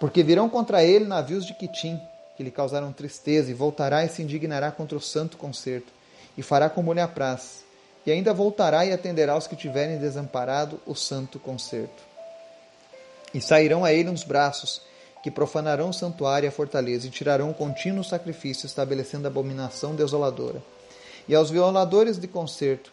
Porque 0.00 0.22
virão 0.22 0.48
contra 0.48 0.82
ele 0.82 1.04
navios 1.06 1.44
de 1.44 1.54
Quitim, 1.54 2.00
que 2.36 2.42
lhe 2.42 2.50
causaram 2.50 2.92
tristeza, 2.92 3.50
e 3.50 3.54
voltará 3.54 4.04
e 4.04 4.08
se 4.08 4.22
indignará 4.22 4.70
contra 4.70 4.96
o 4.96 5.00
santo 5.00 5.36
concerto, 5.36 5.92
e 6.36 6.42
fará 6.42 6.70
como 6.70 6.92
lhe 6.92 7.00
apraz, 7.00 7.64
e 8.06 8.12
ainda 8.12 8.32
voltará 8.32 8.86
e 8.86 8.92
atenderá 8.92 9.36
os 9.36 9.46
que 9.46 9.56
tiverem 9.56 9.98
desamparado 9.98 10.80
o 10.86 10.94
santo 10.94 11.38
concerto. 11.38 12.07
E 13.34 13.40
sairão 13.40 13.84
a 13.84 13.92
ele 13.92 14.08
uns 14.08 14.24
braços, 14.24 14.80
que 15.22 15.30
profanarão 15.30 15.90
o 15.90 15.94
santuário 15.94 16.46
e 16.46 16.48
a 16.48 16.52
fortaleza, 16.52 17.06
e 17.06 17.10
tirarão 17.10 17.50
o 17.50 17.54
contínuo 17.54 18.04
sacrifício, 18.04 18.66
estabelecendo 18.66 19.26
abominação 19.26 19.94
desoladora. 19.94 20.62
E 21.28 21.34
aos 21.34 21.50
violadores 21.50 22.18
de 22.18 22.26
concerto, 22.26 22.92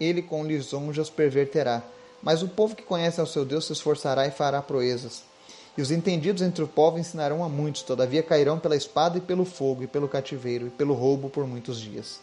ele 0.00 0.22
com 0.22 0.44
lisonjas 0.44 1.08
perverterá. 1.08 1.82
Mas 2.22 2.42
o 2.42 2.48
povo 2.48 2.74
que 2.74 2.82
conhece 2.82 3.20
ao 3.20 3.26
seu 3.26 3.44
Deus 3.44 3.66
se 3.66 3.72
esforçará 3.72 4.26
e 4.26 4.30
fará 4.30 4.60
proezas. 4.60 5.22
E 5.76 5.82
os 5.82 5.90
entendidos 5.90 6.42
entre 6.42 6.64
o 6.64 6.68
povo 6.68 6.98
ensinarão 6.98 7.44
a 7.44 7.48
muitos, 7.48 7.82
todavia 7.82 8.22
cairão 8.22 8.58
pela 8.58 8.74
espada 8.74 9.18
e 9.18 9.20
pelo 9.20 9.44
fogo, 9.44 9.82
e 9.82 9.86
pelo 9.86 10.08
cativeiro, 10.08 10.68
e 10.68 10.70
pelo 10.70 10.94
roubo 10.94 11.28
por 11.28 11.46
muitos 11.46 11.78
dias. 11.78 12.18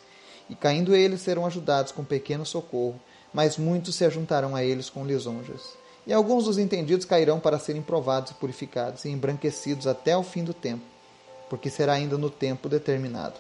E 0.50 0.56
caindo 0.56 0.96
eles 0.96 1.22
serão 1.22 1.46
ajudados 1.46 1.92
com 1.92 2.04
pequeno 2.04 2.46
socorro, 2.46 3.00
mas 3.32 3.58
muitos 3.58 3.96
se 3.96 4.04
ajuntarão 4.04 4.56
a 4.56 4.64
eles 4.64 4.90
com 4.90 5.06
lisonjas. 5.06 5.83
E 6.06 6.14
alguns 6.14 6.46
dos 6.46 6.58
entendidos 6.58 7.06
cairão 7.06 7.40
para 7.40 7.60
serem 7.60 7.82
provados 7.82 8.32
e 8.32 8.34
purificados 8.36 9.06
e 9.06 9.10
embranquecidos 9.10 9.88
até 9.88 10.18
o 10.18 10.24
fim 10.24 10.44
do 10.44 10.54
tempo, 10.54 10.84
porque 11.50 11.70
será 11.70 11.94
ainda 11.94 12.18
no 12.18 12.30
tempo 12.30 12.68
determinado. 12.68 13.36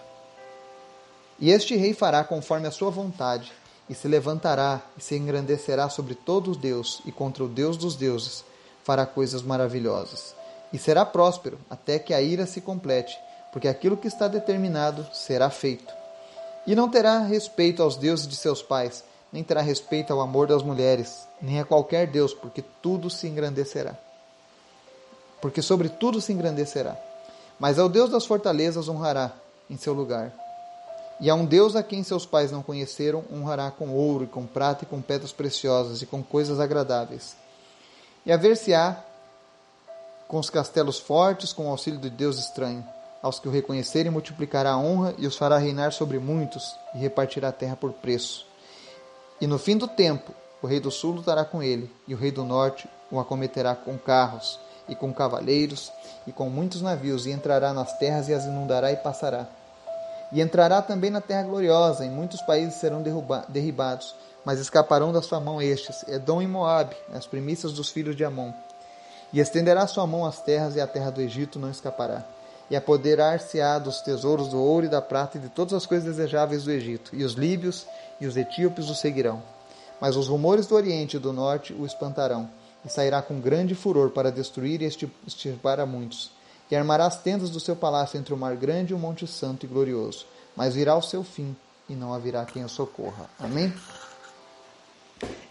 E 1.39 1.51
este 1.51 1.75
rei 1.75 1.93
fará 1.93 2.23
conforme 2.23 2.67
a 2.67 2.71
sua 2.71 2.89
vontade, 2.89 3.51
e 3.89 3.93
se 3.93 4.07
levantará 4.07 4.81
e 4.97 5.01
se 5.01 5.15
engrandecerá 5.15 5.89
sobre 5.89 6.15
todo 6.15 6.51
o 6.51 6.55
Deus 6.55 7.01
e 7.05 7.11
contra 7.11 7.43
o 7.43 7.49
Deus 7.49 7.75
dos 7.75 7.95
deuses, 7.95 8.45
fará 8.83 9.05
coisas 9.05 9.41
maravilhosas. 9.41 10.33
E 10.71 10.77
será 10.77 11.05
próspero 11.05 11.59
até 11.69 11.99
que 11.99 12.13
a 12.13 12.21
ira 12.21 12.45
se 12.45 12.61
complete, 12.61 13.17
porque 13.51 13.67
aquilo 13.67 13.97
que 13.97 14.07
está 14.07 14.27
determinado 14.27 15.05
será 15.13 15.49
feito. 15.49 15.93
E 16.65 16.75
não 16.75 16.89
terá 16.89 17.19
respeito 17.19 17.83
aos 17.83 17.97
deuses 17.97 18.27
de 18.27 18.35
seus 18.35 18.61
pais, 18.61 19.03
nem 19.33 19.43
terá 19.43 19.61
respeito 19.61 20.13
ao 20.13 20.21
amor 20.21 20.45
das 20.45 20.61
mulheres, 20.61 21.27
nem 21.41 21.59
a 21.59 21.65
qualquer 21.65 22.05
Deus, 22.05 22.35
porque 22.35 22.63
tudo 22.83 23.09
se 23.09 23.27
engrandecerá. 23.27 23.97
Porque 25.41 25.59
sobre 25.59 25.89
tudo 25.89 26.21
se 26.21 26.31
engrandecerá. 26.31 26.95
Mas 27.59 27.79
ao 27.79 27.89
Deus 27.89 28.11
das 28.11 28.27
fortalezas 28.27 28.87
honrará 28.87 29.31
em 29.67 29.75
seu 29.75 29.91
lugar. 29.91 30.31
E 31.19 31.31
a 31.31 31.35
um 31.35 31.45
Deus 31.45 31.75
a 31.75 31.81
quem 31.81 32.03
seus 32.03 32.27
pais 32.27 32.51
não 32.51 32.61
conheceram, 32.61 33.23
honrará 33.33 33.71
com 33.71 33.89
ouro, 33.89 34.25
e 34.25 34.27
com 34.27 34.45
prata, 34.45 34.83
e 34.83 34.87
com 34.87 35.01
pedras 35.01 35.33
preciosas, 35.33 36.03
e 36.03 36.05
com 36.05 36.21
coisas 36.21 36.59
agradáveis. 36.59 37.35
E 38.25 38.31
haver-se-á 38.31 39.03
com 40.27 40.37
os 40.37 40.49
castelos 40.49 40.99
fortes, 40.99 41.51
com 41.51 41.67
o 41.67 41.71
auxílio 41.71 41.99
de 41.99 42.09
Deus 42.09 42.37
estranho. 42.37 42.85
Aos 43.21 43.39
que 43.39 43.47
o 43.47 43.51
reconhecerem, 43.51 44.11
multiplicará 44.11 44.73
a 44.73 44.77
honra, 44.77 45.15
e 45.17 45.25
os 45.25 45.35
fará 45.35 45.57
reinar 45.57 45.91
sobre 45.91 46.19
muitos, 46.19 46.75
e 46.93 46.99
repartirá 46.99 47.49
a 47.49 47.53
terra 47.53 47.75
por 47.75 47.93
preço. 47.93 48.52
E 49.43 49.47
no 49.47 49.59
fim 49.59 49.75
do 49.75 49.89
tempo, 49.89 50.31
o 50.61 50.67
rei 50.67 50.79
do 50.79 50.89
sul 50.89 51.15
lutará 51.15 51.43
com 51.43 51.61
ele, 51.61 51.91
e 52.07 52.13
o 52.13 52.17
rei 52.17 52.31
do 52.31 52.45
norte 52.45 52.87
o 53.11 53.19
acometerá 53.19 53.75
com 53.75 53.97
carros, 53.97 54.57
e 54.87 54.95
com 54.95 55.13
cavaleiros, 55.13 55.91
e 56.25 56.31
com 56.31 56.49
muitos 56.49 56.81
navios, 56.81 57.25
e 57.25 57.31
entrará 57.31 57.73
nas 57.73 57.91
terras 57.97 58.29
e 58.29 58.33
as 58.33 58.45
inundará 58.45 58.93
e 58.93 58.95
passará. 58.95 59.45
E 60.31 60.39
entrará 60.39 60.81
também 60.81 61.09
na 61.09 61.19
terra 61.19 61.43
gloriosa, 61.43 62.05
e 62.05 62.09
muitos 62.09 62.41
países 62.43 62.75
serão 62.75 63.03
derribados, 63.49 64.15
mas 64.45 64.61
escaparão 64.61 65.11
da 65.11 65.21
sua 65.21 65.41
mão 65.41 65.61
estes, 65.61 66.07
Edom 66.07 66.41
e 66.41 66.47
Moabe, 66.47 66.95
as 67.13 67.27
primícias 67.27 67.73
dos 67.73 67.89
filhos 67.89 68.15
de 68.15 68.23
Amon. 68.23 68.53
E 69.33 69.41
estenderá 69.41 69.85
sua 69.87 70.07
mão 70.07 70.25
às 70.25 70.39
terras, 70.39 70.77
e 70.77 70.79
a 70.79 70.87
terra 70.87 71.11
do 71.11 71.19
Egito 71.19 71.59
não 71.59 71.69
escapará. 71.69 72.23
E 72.73 72.75
apoderar-se-á 72.75 73.77
dos 73.77 74.01
tesouros 74.01 74.47
do 74.47 74.59
ouro 74.59 74.87
e 74.87 74.89
da 74.89 74.99
prata 74.99 75.37
e 75.37 75.41
de 75.41 75.47
todas 75.47 75.75
as 75.75 75.85
coisas 75.85 76.07
desejáveis 76.07 76.63
do 76.63 76.71
Egito, 76.71 77.15
e 77.15 77.23
os 77.23 77.33
líbios 77.33 77.85
e 78.19 78.25
os 78.25 78.35
etíopes 78.35 78.89
o 78.89 78.95
seguirão. 78.95 79.43
Mas 80.01 80.15
os 80.15 80.27
rumores 80.27 80.65
do 80.65 80.73
Oriente 80.73 81.15
e 81.15 81.19
do 81.19 81.31
Norte 81.31 81.71
o 81.71 81.85
espantarão, 81.85 82.49
e 82.83 82.89
sairá 82.89 83.21
com 83.21 83.39
grande 83.39 83.75
furor 83.75 84.09
para 84.09 84.31
destruir 84.31 84.81
e 84.81 84.85
extirpar 85.27 85.79
a 85.79 85.85
muitos. 85.85 86.31
E 86.71 86.75
armará 86.75 87.05
as 87.05 87.21
tendas 87.21 87.51
do 87.51 87.59
seu 87.59 87.75
palácio 87.75 88.17
entre 88.17 88.33
o 88.33 88.37
mar 88.37 88.55
grande 88.55 88.91
e 88.91 88.95
o 88.95 88.99
monte 88.99 89.27
santo 89.27 89.67
e 89.67 89.69
glorioso. 89.69 90.25
Mas 90.55 90.73
virá 90.73 90.95
o 90.95 91.01
seu 91.03 91.23
fim, 91.23 91.55
e 91.87 91.93
não 91.93 92.11
haverá 92.11 92.43
quem 92.43 92.65
o 92.65 92.69
socorra. 92.69 93.29
Amém? 93.37 93.71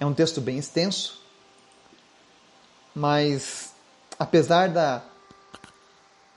É 0.00 0.04
um 0.04 0.12
texto 0.12 0.40
bem 0.40 0.58
extenso, 0.58 1.22
mas 2.92 3.72
apesar 4.18 4.68
da, 4.70 5.04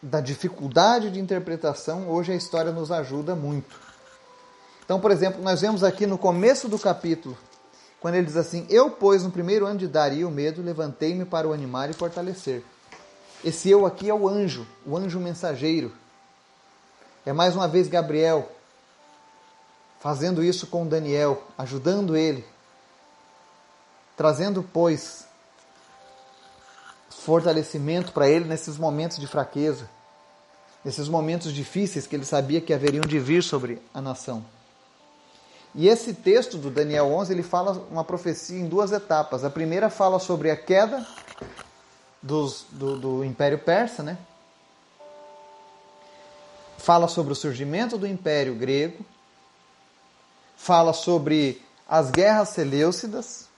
da 0.05 0.21
dificuldade 0.21 1.09
de 1.09 1.19
interpretação, 1.19 2.07
hoje 2.07 2.31
a 2.31 2.35
história 2.35 2.71
nos 2.71 2.91
ajuda 2.91 3.35
muito. 3.35 3.75
Então, 4.83 4.99
por 4.99 5.09
exemplo, 5.09 5.41
nós 5.41 5.61
vemos 5.61 5.83
aqui 5.83 6.05
no 6.05 6.15
começo 6.15 6.69
do 6.69 6.77
capítulo, 6.77 7.35
quando 7.99 8.13
ele 8.13 8.27
diz 8.27 8.37
assim: 8.37 8.67
Eu, 8.69 8.91
pois, 8.91 9.23
no 9.23 9.31
primeiro 9.31 9.65
ano 9.65 9.79
de 9.79 9.87
Dario 9.87 10.29
medo, 10.29 10.61
levantei-me 10.61 11.25
para 11.25 11.47
o 11.47 11.53
animar 11.53 11.89
e 11.89 11.93
fortalecer. 11.93 12.63
Esse 13.43 13.69
eu 13.69 13.83
aqui 13.83 14.07
é 14.07 14.13
o 14.13 14.27
anjo, 14.27 14.67
o 14.85 14.95
anjo 14.95 15.19
mensageiro. 15.19 15.91
É 17.25 17.33
mais 17.33 17.55
uma 17.55 17.67
vez 17.67 17.87
Gabriel 17.87 18.51
fazendo 19.99 20.43
isso 20.43 20.67
com 20.67 20.85
Daniel, 20.85 21.41
ajudando 21.57 22.15
ele, 22.15 22.45
trazendo, 24.15 24.61
pois, 24.61 25.25
fortalecimento 27.09 28.11
para 28.11 28.29
ele 28.29 28.45
nesses 28.45 28.77
momentos 28.77 29.17
de 29.17 29.25
fraqueza, 29.25 29.89
nesses 30.85 31.09
momentos 31.09 31.51
difíceis 31.51 32.05
que 32.05 32.15
ele 32.15 32.23
sabia 32.23 32.61
que 32.61 32.71
haveriam 32.71 33.03
de 33.03 33.17
vir 33.17 33.41
sobre 33.41 33.81
a 33.91 33.99
nação. 33.99 34.45
E 35.73 35.87
esse 35.87 36.13
texto 36.13 36.57
do 36.59 36.69
Daniel 36.69 37.11
11, 37.11 37.33
ele 37.33 37.43
fala 37.43 37.71
uma 37.89 38.03
profecia 38.03 38.57
em 38.57 38.67
duas 38.67 38.91
etapas. 38.91 39.43
A 39.43 39.49
primeira 39.49 39.89
fala 39.89 40.19
sobre 40.19 40.51
a 40.51 40.55
queda 40.55 41.05
dos, 42.21 42.67
do, 42.69 42.97
do 42.97 43.25
Império 43.25 43.57
Persa, 43.57 44.03
né? 44.03 44.17
Fala 46.77 47.07
sobre 47.07 47.33
o 47.33 47.35
surgimento 47.35 47.97
do 47.97 48.05
Império 48.05 48.53
Grego. 48.53 49.03
Fala 50.55 50.93
sobre 50.93 51.61
as 51.89 52.11
guerras 52.11 52.49
seleucidas. 52.49 53.49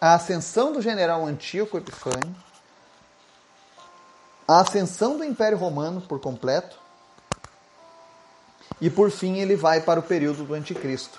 A 0.00 0.14
ascensão 0.14 0.72
do 0.72 0.80
general 0.80 1.24
Antíoco 1.24 1.76
Epifânio. 1.76 2.34
A 4.46 4.60
ascensão 4.60 5.16
do 5.16 5.24
Império 5.24 5.56
Romano 5.56 6.00
por 6.00 6.20
completo 6.20 6.78
e 8.80 8.90
por 8.90 9.10
fim 9.10 9.38
ele 9.38 9.54
vai 9.54 9.80
para 9.80 10.00
o 10.00 10.02
período 10.02 10.44
do 10.44 10.54
anticristo. 10.54 11.18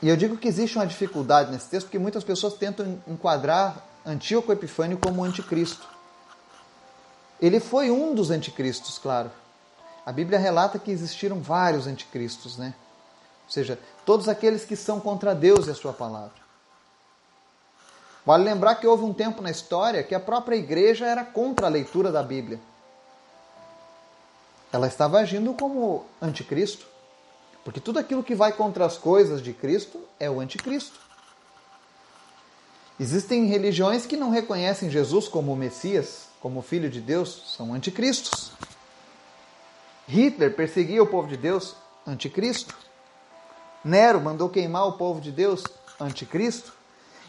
E 0.00 0.08
eu 0.08 0.16
digo 0.16 0.36
que 0.36 0.46
existe 0.46 0.76
uma 0.76 0.86
dificuldade 0.86 1.50
nesse 1.50 1.68
texto 1.68 1.86
porque 1.86 1.98
muitas 1.98 2.22
pessoas 2.22 2.54
tentam 2.54 3.02
enquadrar 3.08 3.84
Antíoco 4.04 4.52
Epifânio 4.52 4.98
como 4.98 5.24
anticristo. 5.24 5.88
Ele 7.40 7.58
foi 7.58 7.90
um 7.90 8.14
dos 8.14 8.30
anticristos, 8.30 8.98
claro. 8.98 9.30
A 10.04 10.12
Bíblia 10.12 10.38
relata 10.38 10.78
que 10.78 10.92
existiram 10.92 11.40
vários 11.40 11.88
anticristos, 11.88 12.56
né? 12.56 12.72
Ou 13.46 13.50
seja, 13.50 13.78
todos 14.04 14.28
aqueles 14.28 14.64
que 14.64 14.76
são 14.76 15.00
contra 15.00 15.34
Deus 15.34 15.66
e 15.66 15.70
a 15.70 15.74
sua 15.74 15.92
palavra. 15.92 16.45
Vale 18.26 18.42
lembrar 18.42 18.74
que 18.74 18.86
houve 18.88 19.04
um 19.04 19.14
tempo 19.14 19.40
na 19.40 19.52
história 19.52 20.02
que 20.02 20.12
a 20.12 20.18
própria 20.18 20.56
igreja 20.56 21.06
era 21.06 21.24
contra 21.24 21.66
a 21.66 21.70
leitura 21.70 22.10
da 22.10 22.24
Bíblia. 22.24 22.58
Ela 24.72 24.88
estava 24.88 25.18
agindo 25.18 25.54
como 25.54 26.04
anticristo. 26.20 26.86
Porque 27.64 27.78
tudo 27.78 28.00
aquilo 28.00 28.24
que 28.24 28.34
vai 28.34 28.52
contra 28.52 28.84
as 28.84 28.98
coisas 28.98 29.40
de 29.40 29.52
Cristo 29.52 30.00
é 30.18 30.28
o 30.28 30.40
anticristo. 30.40 30.98
Existem 32.98 33.46
religiões 33.46 34.06
que 34.06 34.16
não 34.16 34.30
reconhecem 34.30 34.90
Jesus 34.90 35.28
como 35.28 35.52
o 35.52 35.56
Messias, 35.56 36.26
como 36.40 36.60
o 36.60 36.62
Filho 36.62 36.90
de 36.90 37.00
Deus, 37.00 37.54
são 37.56 37.74
anticristos. 37.74 38.50
Hitler 40.08 40.54
perseguia 40.54 41.02
o 41.02 41.06
povo 41.06 41.28
de 41.28 41.36
Deus, 41.36 41.76
anticristo. 42.06 42.74
Nero 43.84 44.20
mandou 44.20 44.48
queimar 44.48 44.86
o 44.88 44.92
povo 44.94 45.20
de 45.20 45.30
Deus, 45.30 45.62
anticristo. 46.00 46.72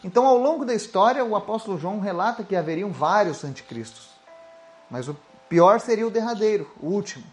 Então, 0.04 0.26
ao 0.26 0.38
longo 0.38 0.66
da 0.66 0.74
história, 0.74 1.24
o 1.24 1.36
apóstolo 1.36 1.78
João 1.78 2.00
relata 2.00 2.44
que 2.44 2.56
haveriam 2.56 2.92
vários 2.92 3.44
anticristos. 3.44 4.10
Mas 4.90 5.08
o 5.08 5.16
Pior 5.50 5.80
seria 5.80 6.06
o 6.06 6.12
derradeiro, 6.12 6.70
o 6.80 6.88
último. 6.88 7.24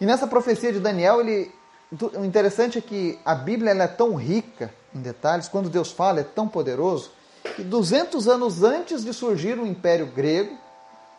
E 0.00 0.06
nessa 0.06 0.26
profecia 0.26 0.72
de 0.72 0.80
Daniel, 0.80 1.20
ele, 1.20 1.52
o 2.14 2.24
interessante 2.24 2.78
é 2.78 2.80
que 2.80 3.18
a 3.24 3.34
Bíblia 3.34 3.72
é 3.72 3.86
tão 3.86 4.14
rica 4.14 4.72
em 4.94 5.00
detalhes, 5.00 5.48
quando 5.48 5.68
Deus 5.68 5.92
fala, 5.92 6.20
é 6.20 6.24
tão 6.24 6.48
poderoso, 6.48 7.10
que 7.54 7.62
200 7.62 8.26
anos 8.26 8.62
antes 8.62 9.04
de 9.04 9.12
surgir 9.12 9.58
o 9.58 9.66
Império 9.66 10.06
Grego, 10.06 10.56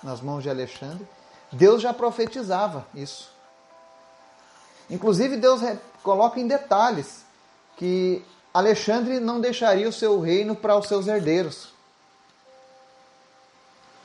nas 0.03 0.21
mãos 0.21 0.41
de 0.41 0.49
Alexandre, 0.49 1.05
Deus 1.51 1.81
já 1.81 1.93
profetizava 1.93 2.87
isso. 2.95 3.31
Inclusive, 4.89 5.37
Deus 5.37 5.61
coloca 6.01 6.39
em 6.39 6.47
detalhes 6.47 7.23
que 7.77 8.23
Alexandre 8.53 9.19
não 9.19 9.39
deixaria 9.39 9.87
o 9.87 9.93
seu 9.93 10.19
reino 10.19 10.55
para 10.55 10.75
os 10.75 10.87
seus 10.87 11.07
herdeiros 11.07 11.69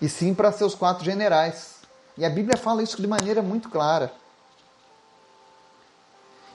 e 0.01 0.09
sim 0.09 0.35
para 0.35 0.53
seus 0.53 0.75
quatro 0.75 1.05
generais. 1.05 1.77
E 2.17 2.25
a 2.25 2.31
Bíblia 2.31 2.59
fala 2.59 2.83
isso 2.83 3.01
de 3.01 3.07
maneira 3.07 3.43
muito 3.43 3.71
clara. 3.71 4.13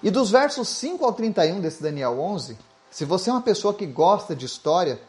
E 0.04 0.10
dos 0.10 0.30
versos 0.30 0.70
5 0.70 1.04
ao 1.04 1.14
31 1.14 1.60
desse 1.60 1.82
Daniel 1.82 2.20
11, 2.20 2.58
se 2.92 3.04
você 3.06 3.30
é 3.30 3.34
uma 3.34 3.42
pessoa 3.42 3.74
que 3.74 3.86
gosta 3.86 4.36
de 4.36 4.46
história, 4.46 5.02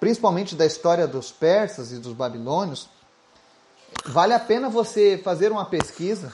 principalmente 0.00 0.56
da 0.56 0.66
história 0.66 1.06
dos 1.06 1.30
persas 1.30 1.92
e 1.92 1.98
dos 1.98 2.12
babilônios, 2.12 2.88
vale 4.06 4.32
a 4.32 4.40
pena 4.40 4.68
você 4.68 5.20
fazer 5.22 5.52
uma 5.52 5.66
pesquisa 5.66 6.32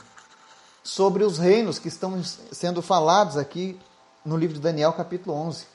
sobre 0.83 1.25
os 1.25 1.39
reinos 1.39 1.79
que 1.79 1.89
estão 1.89 2.23
sendo 2.25 2.81
falados 2.81 3.37
aqui 3.37 3.79
no 4.25 4.37
livro 4.37 4.55
de 4.55 4.61
Daniel, 4.61 4.93
capítulo 4.93 5.37
11. 5.37 5.67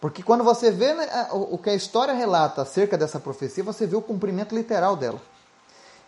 Porque 0.00 0.22
quando 0.22 0.44
você 0.44 0.70
vê 0.70 0.94
né, 0.94 1.28
o 1.32 1.58
que 1.58 1.70
a 1.70 1.74
história 1.74 2.14
relata 2.14 2.62
acerca 2.62 2.96
dessa 2.96 3.18
profecia, 3.18 3.64
você 3.64 3.86
vê 3.86 3.96
o 3.96 4.02
cumprimento 4.02 4.54
literal 4.54 4.96
dela. 4.96 5.20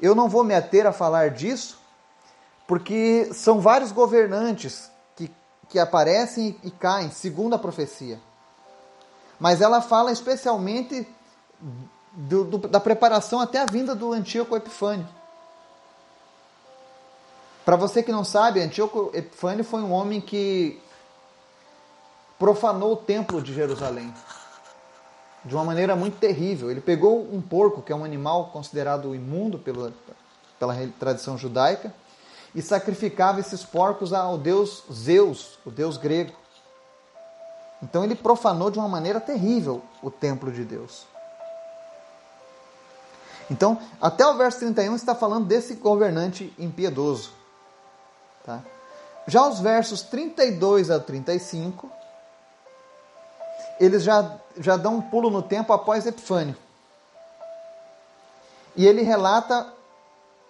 Eu 0.00 0.14
não 0.14 0.28
vou 0.28 0.44
me 0.44 0.54
ater 0.54 0.86
a 0.86 0.92
falar 0.92 1.30
disso, 1.30 1.78
porque 2.66 3.30
são 3.34 3.60
vários 3.60 3.90
governantes 3.90 4.90
que, 5.16 5.30
que 5.68 5.78
aparecem 5.78 6.56
e 6.62 6.70
caem, 6.70 7.10
segundo 7.10 7.54
a 7.54 7.58
profecia. 7.58 8.20
Mas 9.40 9.60
ela 9.60 9.80
fala 9.80 10.12
especialmente 10.12 11.06
do, 12.12 12.44
do, 12.44 12.58
da 12.58 12.78
preparação 12.78 13.40
até 13.40 13.58
a 13.58 13.66
vinda 13.66 13.94
do 13.94 14.12
Antíoco 14.12 14.56
Epifânio. 14.56 15.08
Para 17.64 17.76
você 17.76 18.02
que 18.02 18.12
não 18.12 18.24
sabe, 18.24 18.60
Antíoco 18.60 19.10
Epifânio 19.12 19.64
foi 19.64 19.82
um 19.82 19.92
homem 19.92 20.20
que 20.20 20.80
profanou 22.40 22.94
o 22.94 22.96
templo 22.96 23.42
de 23.42 23.52
Jerusalém 23.52 24.12
de 25.44 25.54
uma 25.54 25.62
maneira 25.62 25.94
muito 25.94 26.18
terrível. 26.18 26.70
Ele 26.70 26.80
pegou 26.80 27.22
um 27.32 27.40
porco, 27.40 27.82
que 27.82 27.92
é 27.92 27.94
um 27.94 28.02
animal 28.02 28.46
considerado 28.46 29.14
imundo 29.14 29.58
pela, 29.58 29.92
pela 30.58 30.74
tradição 30.98 31.36
judaica, 31.36 31.94
e 32.54 32.62
sacrificava 32.62 33.38
esses 33.38 33.62
porcos 33.62 34.14
ao 34.14 34.38
deus 34.38 34.84
Zeus, 34.90 35.58
o 35.66 35.70
deus 35.70 35.98
grego. 35.98 36.32
Então 37.82 38.02
ele 38.02 38.14
profanou 38.14 38.70
de 38.70 38.78
uma 38.78 38.88
maneira 38.88 39.20
terrível 39.20 39.82
o 40.02 40.10
templo 40.10 40.50
de 40.50 40.64
Deus. 40.64 41.06
Então, 43.50 43.78
até 44.00 44.26
o 44.26 44.36
verso 44.36 44.60
31 44.60 44.94
está 44.94 45.14
falando 45.14 45.44
desse 45.46 45.74
governante 45.74 46.52
impiedoso. 46.58 47.32
Tá? 48.44 48.62
Já 49.26 49.46
os 49.46 49.60
versos 49.60 50.02
32 50.02 50.90
a 50.90 50.98
35 50.98 51.99
eles 53.80 54.02
já, 54.02 54.38
já 54.58 54.76
dão 54.76 54.96
um 54.96 55.00
pulo 55.00 55.30
no 55.30 55.42
tempo 55.42 55.72
após 55.72 56.06
Epifânio. 56.06 56.54
E 58.76 58.86
ele 58.86 59.00
relata 59.00 59.72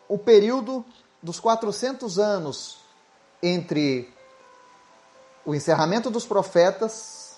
o 0.09 0.19
período 0.19 0.85
dos 1.23 1.39
400 1.39 2.19
anos 2.19 2.79
entre 3.41 4.13
o 5.47 5.55
encerramento 5.55 6.11
dos 6.11 6.27
profetas 6.27 7.37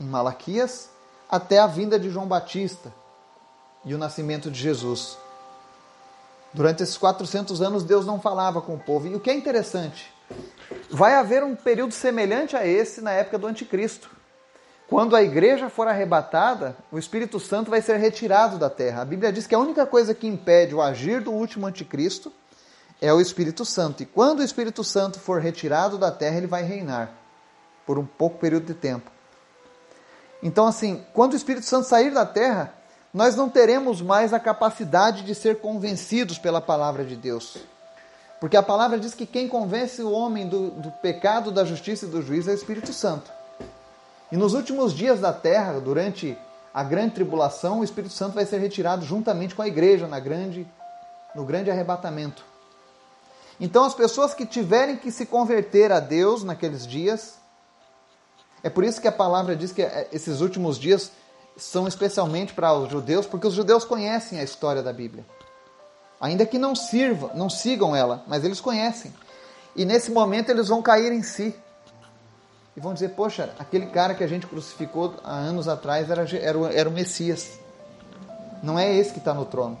em 0.00 0.04
Malaquias 0.04 0.88
até 1.28 1.58
a 1.58 1.66
vinda 1.66 1.98
de 1.98 2.08
João 2.08 2.26
Batista 2.26 2.92
e 3.84 3.94
o 3.94 3.98
nascimento 3.98 4.50
de 4.50 4.58
Jesus. 4.58 5.18
Durante 6.54 6.82
esses 6.82 6.96
400 6.96 7.60
anos, 7.60 7.84
Deus 7.84 8.06
não 8.06 8.18
falava 8.18 8.62
com 8.62 8.74
o 8.74 8.80
povo. 8.80 9.08
E 9.08 9.14
o 9.14 9.20
que 9.20 9.28
é 9.28 9.34
interessante, 9.34 10.10
vai 10.90 11.14
haver 11.14 11.44
um 11.44 11.54
período 11.54 11.92
semelhante 11.92 12.56
a 12.56 12.66
esse 12.66 13.02
na 13.02 13.10
época 13.12 13.38
do 13.38 13.46
Anticristo 13.46 14.13
quando 14.94 15.16
a 15.16 15.24
igreja 15.24 15.68
for 15.68 15.88
arrebatada, 15.88 16.76
o 16.92 16.96
Espírito 16.96 17.40
Santo 17.40 17.68
vai 17.68 17.82
ser 17.82 17.96
retirado 17.96 18.58
da 18.58 18.70
terra. 18.70 19.02
A 19.02 19.04
Bíblia 19.04 19.32
diz 19.32 19.44
que 19.44 19.52
a 19.52 19.58
única 19.58 19.84
coisa 19.84 20.14
que 20.14 20.24
impede 20.24 20.72
o 20.72 20.80
agir 20.80 21.20
do 21.20 21.32
último 21.32 21.66
anticristo 21.66 22.32
é 23.02 23.12
o 23.12 23.20
Espírito 23.20 23.64
Santo. 23.64 24.04
E 24.04 24.06
quando 24.06 24.38
o 24.38 24.44
Espírito 24.44 24.84
Santo 24.84 25.18
for 25.18 25.40
retirado 25.40 25.98
da 25.98 26.12
terra, 26.12 26.36
ele 26.36 26.46
vai 26.46 26.62
reinar 26.62 27.10
por 27.84 27.98
um 27.98 28.06
pouco 28.06 28.38
período 28.38 28.66
de 28.66 28.74
tempo. 28.74 29.10
Então, 30.40 30.64
assim, 30.64 31.04
quando 31.12 31.32
o 31.32 31.36
Espírito 31.36 31.66
Santo 31.66 31.88
sair 31.88 32.12
da 32.12 32.24
terra, 32.24 32.72
nós 33.12 33.34
não 33.34 33.48
teremos 33.48 34.00
mais 34.00 34.32
a 34.32 34.38
capacidade 34.38 35.24
de 35.24 35.34
ser 35.34 35.58
convencidos 35.58 36.38
pela 36.38 36.60
palavra 36.60 37.04
de 37.04 37.16
Deus. 37.16 37.56
Porque 38.38 38.56
a 38.56 38.62
palavra 38.62 38.96
diz 38.96 39.12
que 39.12 39.26
quem 39.26 39.48
convence 39.48 40.00
o 40.00 40.12
homem 40.12 40.48
do, 40.48 40.70
do 40.70 40.92
pecado, 41.02 41.50
da 41.50 41.64
justiça 41.64 42.06
e 42.06 42.08
do 42.08 42.22
juízo 42.22 42.48
é 42.48 42.52
o 42.52 42.56
Espírito 42.56 42.92
Santo. 42.92 43.42
E 44.34 44.36
nos 44.36 44.52
últimos 44.52 44.92
dias 44.92 45.20
da 45.20 45.32
terra, 45.32 45.78
durante 45.78 46.36
a 46.74 46.82
grande 46.82 47.14
tribulação, 47.14 47.78
o 47.78 47.84
Espírito 47.84 48.12
Santo 48.12 48.34
vai 48.34 48.44
ser 48.44 48.58
retirado 48.58 49.04
juntamente 49.04 49.54
com 49.54 49.62
a 49.62 49.68
igreja 49.68 50.08
na 50.08 50.18
grande, 50.18 50.66
no 51.36 51.44
grande 51.44 51.70
arrebatamento. 51.70 52.44
Então, 53.60 53.84
as 53.84 53.94
pessoas 53.94 54.34
que 54.34 54.44
tiverem 54.44 54.96
que 54.96 55.12
se 55.12 55.24
converter 55.24 55.92
a 55.92 56.00
Deus 56.00 56.42
naqueles 56.42 56.84
dias, 56.84 57.36
é 58.60 58.68
por 58.68 58.82
isso 58.82 59.00
que 59.00 59.06
a 59.06 59.12
palavra 59.12 59.54
diz 59.54 59.70
que 59.70 59.82
é, 59.82 60.08
esses 60.10 60.40
últimos 60.40 60.80
dias 60.80 61.12
são 61.56 61.86
especialmente 61.86 62.54
para 62.54 62.74
os 62.74 62.90
judeus, 62.90 63.26
porque 63.26 63.46
os 63.46 63.54
judeus 63.54 63.84
conhecem 63.84 64.40
a 64.40 64.42
história 64.42 64.82
da 64.82 64.92
Bíblia. 64.92 65.24
Ainda 66.20 66.44
que 66.44 66.58
não 66.58 66.74
sirvam, 66.74 67.30
não 67.36 67.48
sigam 67.48 67.94
ela, 67.94 68.24
mas 68.26 68.42
eles 68.42 68.60
conhecem. 68.60 69.14
E 69.76 69.84
nesse 69.84 70.10
momento 70.10 70.50
eles 70.50 70.66
vão 70.66 70.82
cair 70.82 71.12
em 71.12 71.22
si 71.22 71.54
e 72.76 72.80
vão 72.80 72.94
dizer: 72.94 73.10
Poxa, 73.10 73.54
aquele 73.58 73.86
cara 73.86 74.14
que 74.14 74.24
a 74.24 74.26
gente 74.26 74.46
crucificou 74.46 75.14
há 75.22 75.34
anos 75.34 75.68
atrás 75.68 76.10
era, 76.10 76.22
era, 76.36 76.72
era 76.72 76.88
o 76.88 76.92
Messias. 76.92 77.58
Não 78.62 78.78
é 78.78 78.92
esse 78.94 79.12
que 79.12 79.18
está 79.18 79.34
no 79.34 79.44
trono. 79.44 79.78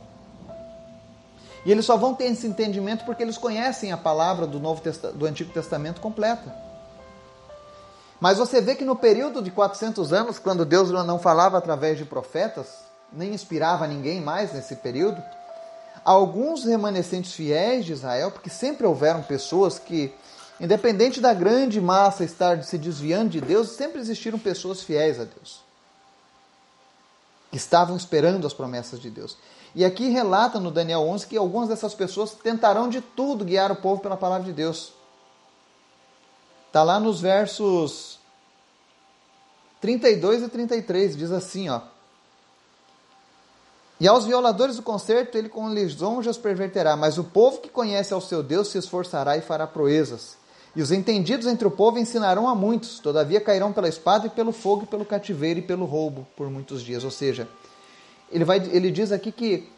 E 1.64 1.72
eles 1.72 1.86
só 1.86 1.96
vão 1.96 2.14
ter 2.14 2.24
esse 2.24 2.46
entendimento 2.46 3.04
porque 3.04 3.22
eles 3.22 3.38
conhecem 3.38 3.90
a 3.90 3.96
palavra 3.96 4.46
do, 4.46 4.60
Novo 4.60 4.82
do 5.14 5.26
Antigo 5.26 5.52
Testamento 5.52 6.00
completa. 6.00 6.54
Mas 8.20 8.38
você 8.38 8.60
vê 8.60 8.74
que 8.74 8.84
no 8.84 8.94
período 8.94 9.42
de 9.42 9.50
400 9.50 10.12
anos, 10.12 10.38
quando 10.38 10.64
Deus 10.64 10.90
não 10.90 11.18
falava 11.18 11.56
através 11.56 11.96
de 11.98 12.04
profetas, 12.04 12.84
nem 13.12 13.32
inspirava 13.32 13.86
ninguém 13.86 14.20
mais 14.20 14.52
nesse 14.52 14.76
período, 14.76 15.22
alguns 16.04 16.64
remanescentes 16.64 17.32
fiéis 17.32 17.84
de 17.84 17.92
Israel, 17.92 18.30
porque 18.30 18.50
sempre 18.50 18.86
houveram 18.86 19.22
pessoas 19.22 19.78
que 19.78 20.14
Independente 20.60 21.20
da 21.20 21.34
grande 21.34 21.80
massa 21.80 22.24
estar 22.24 22.62
se 22.62 22.78
desviando 22.78 23.30
de 23.30 23.40
Deus, 23.40 23.70
sempre 23.70 24.00
existiram 24.00 24.38
pessoas 24.38 24.82
fiéis 24.82 25.18
a 25.18 25.24
Deus. 25.24 25.60
Que 27.50 27.56
estavam 27.56 27.96
esperando 27.96 28.46
as 28.46 28.54
promessas 28.54 29.00
de 29.00 29.10
Deus. 29.10 29.36
E 29.74 29.84
aqui 29.84 30.08
relata 30.08 30.60
no 30.60 30.70
Daniel 30.70 31.00
11 31.00 31.26
que 31.26 31.36
algumas 31.36 31.68
dessas 31.68 31.94
pessoas 31.94 32.30
tentarão 32.32 32.88
de 32.88 33.00
tudo 33.00 33.44
guiar 33.44 33.72
o 33.72 33.76
povo 33.76 34.00
pela 34.00 34.16
palavra 34.16 34.46
de 34.46 34.52
Deus. 34.52 34.92
Está 36.68 36.82
lá 36.82 37.00
nos 37.00 37.20
versos 37.20 38.18
32 39.80 40.44
e 40.44 40.48
33, 40.48 41.16
diz 41.16 41.32
assim, 41.32 41.68
ó. 41.68 41.80
E 44.00 44.08
aos 44.08 44.24
violadores 44.24 44.76
do 44.76 44.82
concerto 44.82 45.36
ele 45.36 45.48
com 45.48 45.72
lisonjas 45.72 46.36
perverterá, 46.36 46.96
mas 46.96 47.18
o 47.18 47.24
povo 47.24 47.60
que 47.60 47.68
conhece 47.68 48.12
ao 48.12 48.20
seu 48.20 48.42
Deus 48.42 48.68
se 48.68 48.78
esforçará 48.78 49.36
e 49.36 49.40
fará 49.40 49.66
proezas. 49.66 50.36
E 50.76 50.82
os 50.82 50.90
entendidos 50.90 51.46
entre 51.46 51.66
o 51.66 51.70
povo 51.70 51.98
ensinarão 51.98 52.48
a 52.48 52.54
muitos, 52.54 52.98
todavia 52.98 53.40
cairão 53.40 53.72
pela 53.72 53.88
espada 53.88 54.26
e 54.26 54.30
pelo 54.30 54.50
fogo 54.50 54.82
e 54.82 54.86
pelo 54.86 55.04
cativeiro 55.04 55.60
e 55.60 55.62
pelo 55.62 55.84
roubo 55.84 56.26
por 56.36 56.50
muitos 56.50 56.82
dias. 56.82 57.04
Ou 57.04 57.10
seja, 57.10 57.48
ele, 58.30 58.44
vai, 58.44 58.58
ele 58.72 58.90
diz 58.90 59.12
aqui 59.12 59.30
que, 59.30 59.70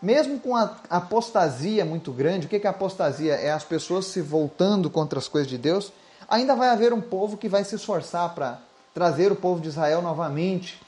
mesmo 0.00 0.40
com 0.40 0.56
a 0.56 0.76
apostasia 0.88 1.84
muito 1.84 2.10
grande, 2.10 2.46
o 2.46 2.48
que 2.48 2.56
é 2.56 2.70
apostasia? 2.70 3.34
É 3.34 3.50
as 3.50 3.64
pessoas 3.64 4.06
se 4.06 4.22
voltando 4.22 4.88
contra 4.88 5.18
as 5.18 5.28
coisas 5.28 5.48
de 5.48 5.58
Deus. 5.58 5.92
Ainda 6.26 6.54
vai 6.54 6.70
haver 6.70 6.92
um 6.94 7.02
povo 7.02 7.36
que 7.36 7.48
vai 7.48 7.62
se 7.62 7.74
esforçar 7.74 8.34
para 8.34 8.60
trazer 8.94 9.30
o 9.30 9.36
povo 9.36 9.60
de 9.60 9.68
Israel 9.68 10.00
novamente 10.00 10.80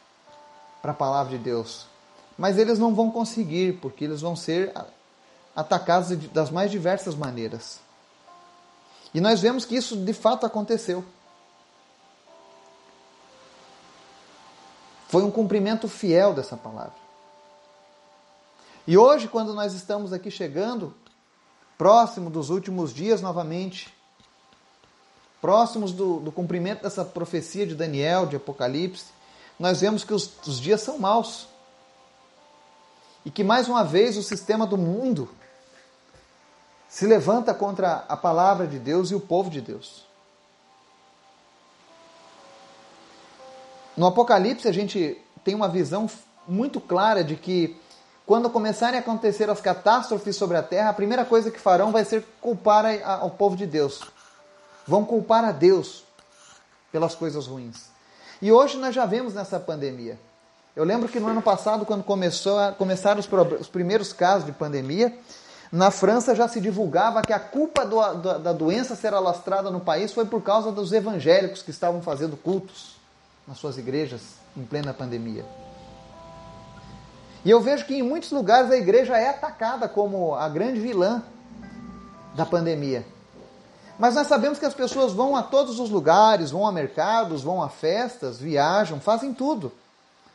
para 0.81 0.93
a 0.93 0.95
palavra 0.95 1.37
de 1.37 1.45
Deus. 1.45 1.87
Mas 2.39 2.57
eles 2.57 2.79
não 2.79 2.95
vão 2.95 3.11
conseguir, 3.11 3.75
porque 3.83 4.05
eles 4.05 4.23
vão 4.23 4.35
ser 4.35 4.73
atacados 5.55 6.17
das 6.29 6.51
mais 6.51 6.71
diversas 6.71 7.15
maneiras. 7.15 7.81
E 9.15 9.21
nós 9.21 9.41
vemos 9.41 9.65
que 9.65 9.77
isso 9.77 9.97
de 9.97 10.13
fato 10.13 10.47
aconteceu. 10.47 11.05
Foi 15.09 15.23
um 15.23 15.31
cumprimento 15.31 15.89
fiel 15.89 16.33
dessa 16.33 16.57
palavra. 16.57 16.95
E 18.87 18.97
hoje, 18.97 19.29
quando 19.29 19.53
nós 19.53 19.75
estamos 19.75 20.13
aqui 20.13 20.31
chegando, 20.31 20.95
próximo 21.77 22.31
dos 22.31 22.49
últimos 22.49 22.95
dias 22.95 23.21
novamente, 23.21 23.93
próximos 25.41 25.93
do, 25.93 26.19
do 26.19 26.33
cumprimento 26.33 26.83
dessa 26.83 27.05
profecia 27.05 27.67
de 27.67 27.75
Daniel, 27.75 28.27
de 28.27 28.37
Apocalipse, 28.37 29.07
nós 29.59 29.81
vemos 29.83 30.03
que 30.03 30.15
os, 30.15 30.31
os 30.47 30.59
dias 30.59 30.81
são 30.81 30.99
maus. 30.99 31.47
E 33.25 33.31
que 33.31 33.45
mais 33.45 33.69
uma 33.69 33.85
vez 33.85 34.17
o 34.17 34.23
sistema 34.23 34.67
do 34.67 34.79
mundo 34.79 35.29
se 36.93 37.07
levanta 37.07 37.55
contra 37.55 38.05
a 38.07 38.15
palavra 38.15 38.67
de 38.67 38.79
Deus 38.79 39.11
e 39.11 39.15
o 39.15 39.21
povo 39.21 39.49
de 39.49 39.63
Deus. 39.63 40.05
No 43.97 44.05
Apocalipse, 44.05 44.69
a 44.69 44.73
gente 44.73 45.19
tem 45.43 45.55
uma 45.55 45.71
visão 45.71 46.07
muito 46.47 46.83
clara 46.83 47.25
de 47.25 47.35
que 47.35 47.81
quando 48.27 48.51
começarem 48.51 48.99
a 48.99 49.01
acontecer 49.01 49.49
as 49.49 49.59
catástrofes 49.59 50.37
sobre 50.37 50.59
a 50.59 50.63
terra, 50.63 50.91
a 50.91 50.93
primeira 50.93 51.25
coisa 51.25 51.51
que 51.51 51.59
farão 51.59 51.93
vai 51.93 52.05
ser 52.05 52.27
culpar 52.43 52.85
ao 53.03 53.31
povo 53.31 53.57
de 53.57 53.67
Deus. 53.67 54.03
Vão 54.87 55.03
culpar 55.03 55.47
a 55.47 55.51
Deus 55.51 56.05
pelas 56.93 57.15
coisas 57.15 57.47
ruins. 57.47 57.87
E 58.43 58.53
hoje 58.53 58.77
nós 58.77 58.95
já 58.95 59.07
vemos 59.07 59.33
nessa 59.33 59.59
pandemia. 59.59 60.21
Eu 60.77 60.85
lembro 60.85 61.09
que 61.09 61.19
no 61.19 61.29
ano 61.29 61.41
passado, 61.41 61.87
quando 61.87 62.05
começou 62.05 62.59
a, 62.59 62.71
começaram 62.73 63.19
os, 63.19 63.29
os 63.61 63.69
primeiros 63.69 64.13
casos 64.13 64.45
de 64.45 64.53
pandemia, 64.53 65.19
na 65.73 65.91
França 65.91 66.35
já 66.35 66.47
se 66.47 66.61
divulgava 66.61 67.23
que 67.23 67.33
a 67.33 67.41
culpa 67.41 67.87
do, 67.87 67.97
da, 68.17 68.37
da 68.37 68.53
doença 68.53 68.95
ser 68.95 69.15
alastrada 69.15 69.71
no 69.71 69.81
país 69.81 70.13
foi 70.13 70.27
por 70.27 70.43
causa 70.43 70.71
dos 70.71 70.93
evangélicos 70.93 71.63
que 71.63 71.71
estavam 71.71 72.03
fazendo 72.03 72.37
cultos 72.37 72.97
nas 73.49 73.57
suas 73.57 73.79
igrejas 73.79 74.21
em 74.55 74.65
plena 74.65 74.93
pandemia. 74.93 75.47
E 77.43 77.51
eu 77.51 77.59
vejo 77.61 77.87
que 77.87 77.95
em 77.95 78.03
muitos 78.03 78.31
lugares 78.31 78.71
a 78.71 78.77
igreja 78.77 79.17
é 79.17 79.31
atacada 79.31 79.89
como 79.89 80.35
a 80.35 80.47
grande 80.47 80.79
vilã 80.79 81.23
da 82.35 82.45
pandemia. 82.45 83.05
Mas 83.99 84.15
nós 84.15 84.27
sabemos 84.27 84.59
que 84.59 84.67
as 84.67 84.75
pessoas 84.75 85.13
vão 85.13 85.35
a 85.35 85.43
todos 85.43 85.81
os 85.81 85.91
lugares, 85.91 86.51
vão 86.51 86.67
a 86.67 86.73
mercados, 86.73 87.43
vão 87.43 87.63
a 87.63 87.69
festas, 87.69 88.39
viajam, 88.39 89.01
fazem 89.01 89.33
tudo. 89.33 89.73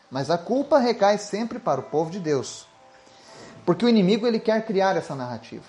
Mas 0.09 0.31
a 0.31 0.37
culpa 0.37 0.79
recai 0.79 1.17
sempre 1.17 1.59
para 1.59 1.79
o 1.79 1.83
povo 1.83 2.09
de 2.09 2.19
Deus. 2.19 2.66
Porque 3.67 3.83
o 3.85 3.89
inimigo 3.89 4.25
ele 4.25 4.39
quer 4.39 4.65
criar 4.65 4.95
essa 4.95 5.13
narrativa. 5.13 5.65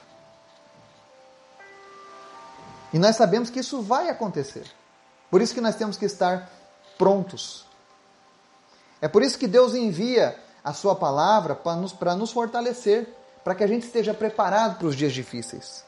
E 2.92 2.98
nós 2.98 3.16
sabemos 3.16 3.50
que 3.50 3.58
isso 3.58 3.82
vai 3.82 4.08
acontecer. 4.08 4.70
Por 5.28 5.42
isso 5.42 5.52
que 5.52 5.60
nós 5.60 5.74
temos 5.74 5.96
que 5.96 6.04
estar 6.04 6.48
prontos. 6.96 7.66
É 9.00 9.08
por 9.08 9.20
isso 9.20 9.36
que 9.36 9.48
Deus 9.48 9.74
envia 9.74 10.38
a 10.62 10.72
sua 10.72 10.94
palavra 10.94 11.56
para 11.56 11.74
nos, 11.74 11.92
nos 12.16 12.30
fortalecer, 12.30 13.12
para 13.42 13.56
que 13.56 13.64
a 13.64 13.66
gente 13.66 13.82
esteja 13.82 14.14
preparado 14.14 14.78
para 14.78 14.86
os 14.86 14.94
dias 14.94 15.12
difíceis. 15.12 15.82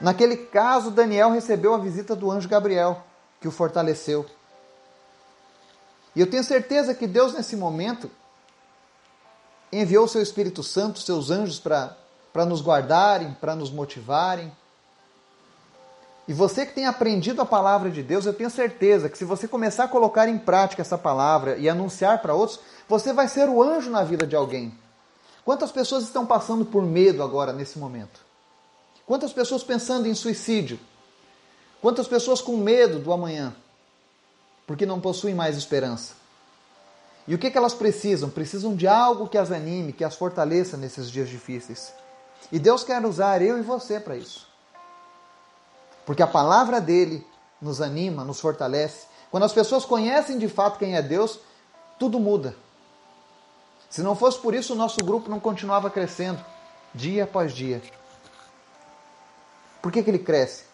Naquele 0.00 0.36
caso, 0.36 0.92
Daniel 0.92 1.32
recebeu 1.32 1.74
a 1.74 1.78
visita 1.78 2.14
do 2.14 2.30
anjo 2.30 2.48
Gabriel, 2.48 3.02
que 3.40 3.48
o 3.48 3.50
fortaleceu. 3.50 4.24
E 6.14 6.20
eu 6.20 6.30
tenho 6.30 6.44
certeza 6.44 6.94
que 6.94 7.08
Deus, 7.08 7.34
nesse 7.34 7.56
momento, 7.56 8.08
enviou 9.72 10.08
seu 10.08 10.22
Espírito 10.22 10.62
Santo, 10.62 10.98
seus 11.00 11.30
anjos, 11.30 11.58
para 11.58 12.46
nos 12.46 12.62
guardarem, 12.62 13.36
para 13.40 13.54
nos 13.54 13.70
motivarem. 13.70 14.52
E 16.26 16.32
você 16.32 16.66
que 16.66 16.74
tem 16.74 16.86
aprendido 16.86 17.40
a 17.40 17.46
palavra 17.46 17.90
de 17.90 18.02
Deus, 18.02 18.26
eu 18.26 18.34
tenho 18.34 18.50
certeza 18.50 19.08
que 19.08 19.16
se 19.16 19.24
você 19.24 19.48
começar 19.48 19.84
a 19.84 19.88
colocar 19.88 20.28
em 20.28 20.38
prática 20.38 20.82
essa 20.82 20.98
palavra 20.98 21.56
e 21.56 21.68
anunciar 21.68 22.20
para 22.20 22.34
outros, 22.34 22.60
você 22.86 23.14
vai 23.14 23.28
ser 23.28 23.48
o 23.48 23.62
anjo 23.62 23.90
na 23.90 24.04
vida 24.04 24.26
de 24.26 24.36
alguém. 24.36 24.76
Quantas 25.42 25.72
pessoas 25.72 26.04
estão 26.04 26.26
passando 26.26 26.66
por 26.66 26.82
medo 26.82 27.22
agora, 27.22 27.54
nesse 27.54 27.78
momento? 27.78 28.20
Quantas 29.06 29.32
pessoas 29.32 29.62
pensando 29.62 30.06
em 30.06 30.14
suicídio? 30.14 30.78
Quantas 31.80 32.06
pessoas 32.06 32.42
com 32.42 32.58
medo 32.58 32.98
do 32.98 33.10
amanhã? 33.10 33.56
Porque 34.66 34.84
não 34.84 35.00
possuem 35.00 35.34
mais 35.34 35.56
esperança. 35.56 36.17
E 37.28 37.34
o 37.34 37.38
que, 37.38 37.50
que 37.50 37.58
elas 37.58 37.74
precisam? 37.74 38.30
Precisam 38.30 38.74
de 38.74 38.88
algo 38.88 39.28
que 39.28 39.36
as 39.36 39.52
anime, 39.52 39.92
que 39.92 40.02
as 40.02 40.16
fortaleça 40.16 40.78
nesses 40.78 41.10
dias 41.10 41.28
difíceis. 41.28 41.92
E 42.50 42.58
Deus 42.58 42.82
quer 42.82 43.04
usar 43.04 43.42
eu 43.42 43.58
e 43.58 43.62
você 43.62 44.00
para 44.00 44.16
isso. 44.16 44.48
Porque 46.06 46.22
a 46.22 46.26
palavra 46.26 46.80
dele 46.80 47.24
nos 47.60 47.82
anima, 47.82 48.24
nos 48.24 48.40
fortalece, 48.40 49.06
Quando 49.30 49.42
as 49.42 49.52
pessoas 49.52 49.84
conhecem 49.84 50.38
de 50.38 50.48
fato 50.48 50.78
quem 50.78 50.96
é 50.96 51.02
Deus, 51.02 51.38
tudo 51.98 52.18
muda. 52.18 52.56
Se 53.90 54.02
não 54.02 54.16
fosse 54.16 54.38
por 54.38 54.54
isso, 54.54 54.72
o 54.72 54.76
nosso 54.76 54.96
grupo 55.04 55.28
não 55.28 55.38
continuava 55.38 55.90
crescendo, 55.90 56.42
dia 56.94 57.24
após 57.24 57.52
dia. 57.52 57.82
Por 59.82 59.92
que, 59.92 60.02
que 60.02 60.08
ele 60.08 60.18
cresce? 60.18 60.64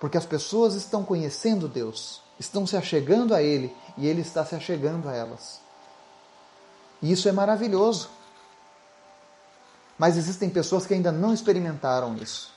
Porque 0.00 0.18
as 0.18 0.26
pessoas 0.26 0.74
estão 0.74 1.04
conhecendo 1.04 1.68
Deus, 1.68 2.20
estão 2.36 2.66
se 2.66 2.76
achegando 2.76 3.32
a 3.32 3.40
Ele 3.40 3.72
e 3.96 4.08
Ele 4.08 4.22
está 4.22 4.44
se 4.44 4.56
achegando 4.56 5.08
a 5.08 5.14
elas. 5.14 5.60
E 7.02 7.12
isso 7.12 7.28
é 7.28 7.32
maravilhoso. 7.32 8.08
Mas 9.98 10.16
existem 10.16 10.48
pessoas 10.48 10.86
que 10.86 10.94
ainda 10.94 11.12
não 11.12 11.32
experimentaram 11.32 12.16
isso. 12.16 12.52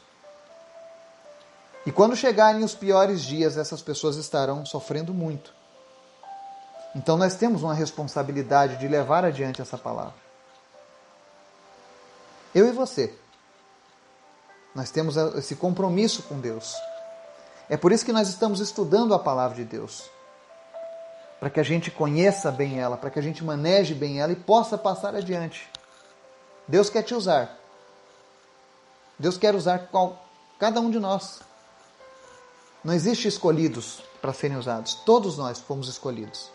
E 1.85 1.91
quando 1.91 2.15
chegarem 2.15 2.63
os 2.63 2.73
piores 2.73 3.21
dias, 3.21 3.57
essas 3.57 3.81
pessoas 3.81 4.15
estarão 4.15 4.65
sofrendo 4.65 5.13
muito. 5.13 5.53
Então 6.95 7.17
nós 7.17 7.35
temos 7.35 7.63
uma 7.63 7.73
responsabilidade 7.73 8.77
de 8.77 8.87
levar 8.87 9.25
adiante 9.25 9.61
essa 9.61 9.77
palavra. 9.77 10.15
Eu 12.53 12.67
e 12.67 12.71
você. 12.71 13.13
Nós 14.75 14.91
temos 14.91 15.17
esse 15.17 15.55
compromisso 15.55 16.23
com 16.23 16.39
Deus. 16.39 16.73
É 17.67 17.75
por 17.75 17.91
isso 17.91 18.05
que 18.05 18.13
nós 18.13 18.29
estamos 18.29 18.59
estudando 18.59 19.13
a 19.13 19.19
palavra 19.19 19.55
de 19.55 19.63
Deus. 19.63 20.09
Para 21.43 21.49
que 21.49 21.59
a 21.59 21.63
gente 21.63 21.91
conheça 21.91 22.49
bem 22.49 22.79
ela, 22.79 22.95
para 22.95 23.09
que 23.09 23.19
a 23.19 23.21
gente 23.21 23.43
maneje 23.43 23.93
bem 23.93 24.21
ela 24.21 24.31
e 24.31 24.35
possa 24.37 24.77
passar 24.77 25.13
adiante. 25.13 25.69
Deus 26.65 26.89
quer 26.89 27.03
te 27.03 27.13
usar. 27.13 27.59
Deus 29.19 29.37
quer 29.37 29.53
usar 29.53 29.89
qual, 29.91 30.25
cada 30.57 30.79
um 30.79 30.89
de 30.89 30.99
nós. 30.99 31.41
Não 32.81 32.93
existe 32.93 33.27
escolhidos 33.27 34.01
para 34.21 34.31
serem 34.31 34.55
usados. 34.55 34.95
Todos 35.05 35.37
nós 35.37 35.59
fomos 35.59 35.89
escolhidos. 35.89 36.49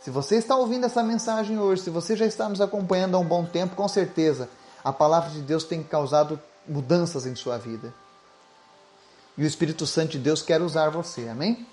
Se 0.00 0.10
você 0.10 0.36
está 0.36 0.56
ouvindo 0.56 0.86
essa 0.86 1.02
mensagem 1.02 1.58
hoje, 1.58 1.82
se 1.82 1.90
você 1.90 2.16
já 2.16 2.24
está 2.24 2.48
nos 2.48 2.62
acompanhando 2.62 3.18
há 3.18 3.20
um 3.20 3.28
bom 3.28 3.44
tempo, 3.44 3.76
com 3.76 3.86
certeza 3.86 4.48
a 4.82 4.94
palavra 4.94 5.28
de 5.28 5.42
Deus 5.42 5.62
tem 5.62 5.82
causado 5.82 6.40
mudanças 6.66 7.26
em 7.26 7.36
sua 7.36 7.58
vida. 7.58 7.92
E 9.36 9.44
o 9.44 9.46
Espírito 9.46 9.86
Santo 9.86 10.12
de 10.12 10.20
Deus 10.20 10.40
quer 10.40 10.62
usar 10.62 10.88
você, 10.88 11.28
amém? 11.28 11.66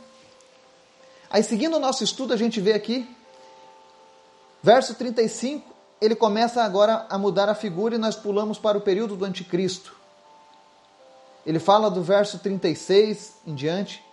Aí, 1.33 1.41
seguindo 1.41 1.77
o 1.77 1.79
nosso 1.79 2.03
estudo, 2.03 2.31
a 2.31 2.37
gente 2.37 2.61
vê 2.61 2.73
aqui, 2.73 3.09
verso 4.61 4.93
35, 4.93 5.67
ele 5.99 6.15
começa 6.15 6.61
agora 6.61 7.07
a 7.09 7.17
mudar 7.17 7.49
a 7.49 7.55
figura 7.55 7.95
e 7.95 7.97
nós 7.97 8.15
pulamos 8.15 8.59
para 8.59 8.77
o 8.77 8.81
período 8.81 9.15
do 9.15 9.25
anticristo. 9.25 9.95
Ele 11.43 11.57
fala 11.57 11.89
do 11.89 12.03
verso 12.03 12.37
36 12.37 13.37
em 13.47 13.55
diante, 13.55 14.05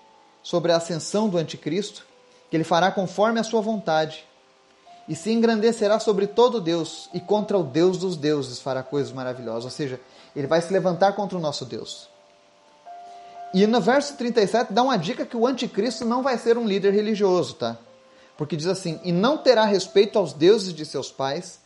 sobre 0.43 0.73
a 0.73 0.77
ascensão 0.77 1.29
do 1.29 1.37
anticristo, 1.37 2.07
que 2.49 2.57
ele 2.57 2.65
fará 2.65 2.91
conforme 2.91 3.39
a 3.39 3.45
sua 3.45 3.61
vontade, 3.61 4.25
e 5.07 5.15
se 5.15 5.31
engrandecerá 5.31 6.01
sobre 6.01 6.27
todo 6.27 6.59
Deus, 6.59 7.11
e 7.13 7.21
contra 7.21 7.59
o 7.59 7.63
Deus 7.63 7.99
dos 7.99 8.17
deuses 8.17 8.61
fará 8.61 8.83
coisas 8.83 9.13
maravilhosas. 9.13 9.65
Ou 9.65 9.71
seja, 9.71 10.01
ele 10.35 10.47
vai 10.47 10.63
se 10.63 10.73
levantar 10.73 11.13
contra 11.13 11.37
o 11.37 11.41
nosso 11.41 11.67
Deus. 11.67 12.10
E 13.53 13.67
no 13.67 13.81
verso 13.81 14.17
37 14.17 14.73
dá 14.73 14.83
uma 14.83 14.97
dica 14.97 15.27
que 15.27 15.37
o 15.37 15.47
anticristo 15.47 16.05
não 16.05 16.23
vai 16.23 16.39
ser 16.39 16.57
um 16.57 16.67
líder 16.67 16.93
religioso, 16.93 17.55
tá? 17.55 17.77
Porque 18.37 18.57
diz 18.57 18.67
assim: 18.67 19.01
"E 19.03 19.11
não 19.11 19.37
terá 19.37 19.65
respeito 19.65 20.19
aos 20.19 20.33
deuses 20.33 20.73
de 20.73 20.87
seus 20.87 21.11
pais, 21.11 21.59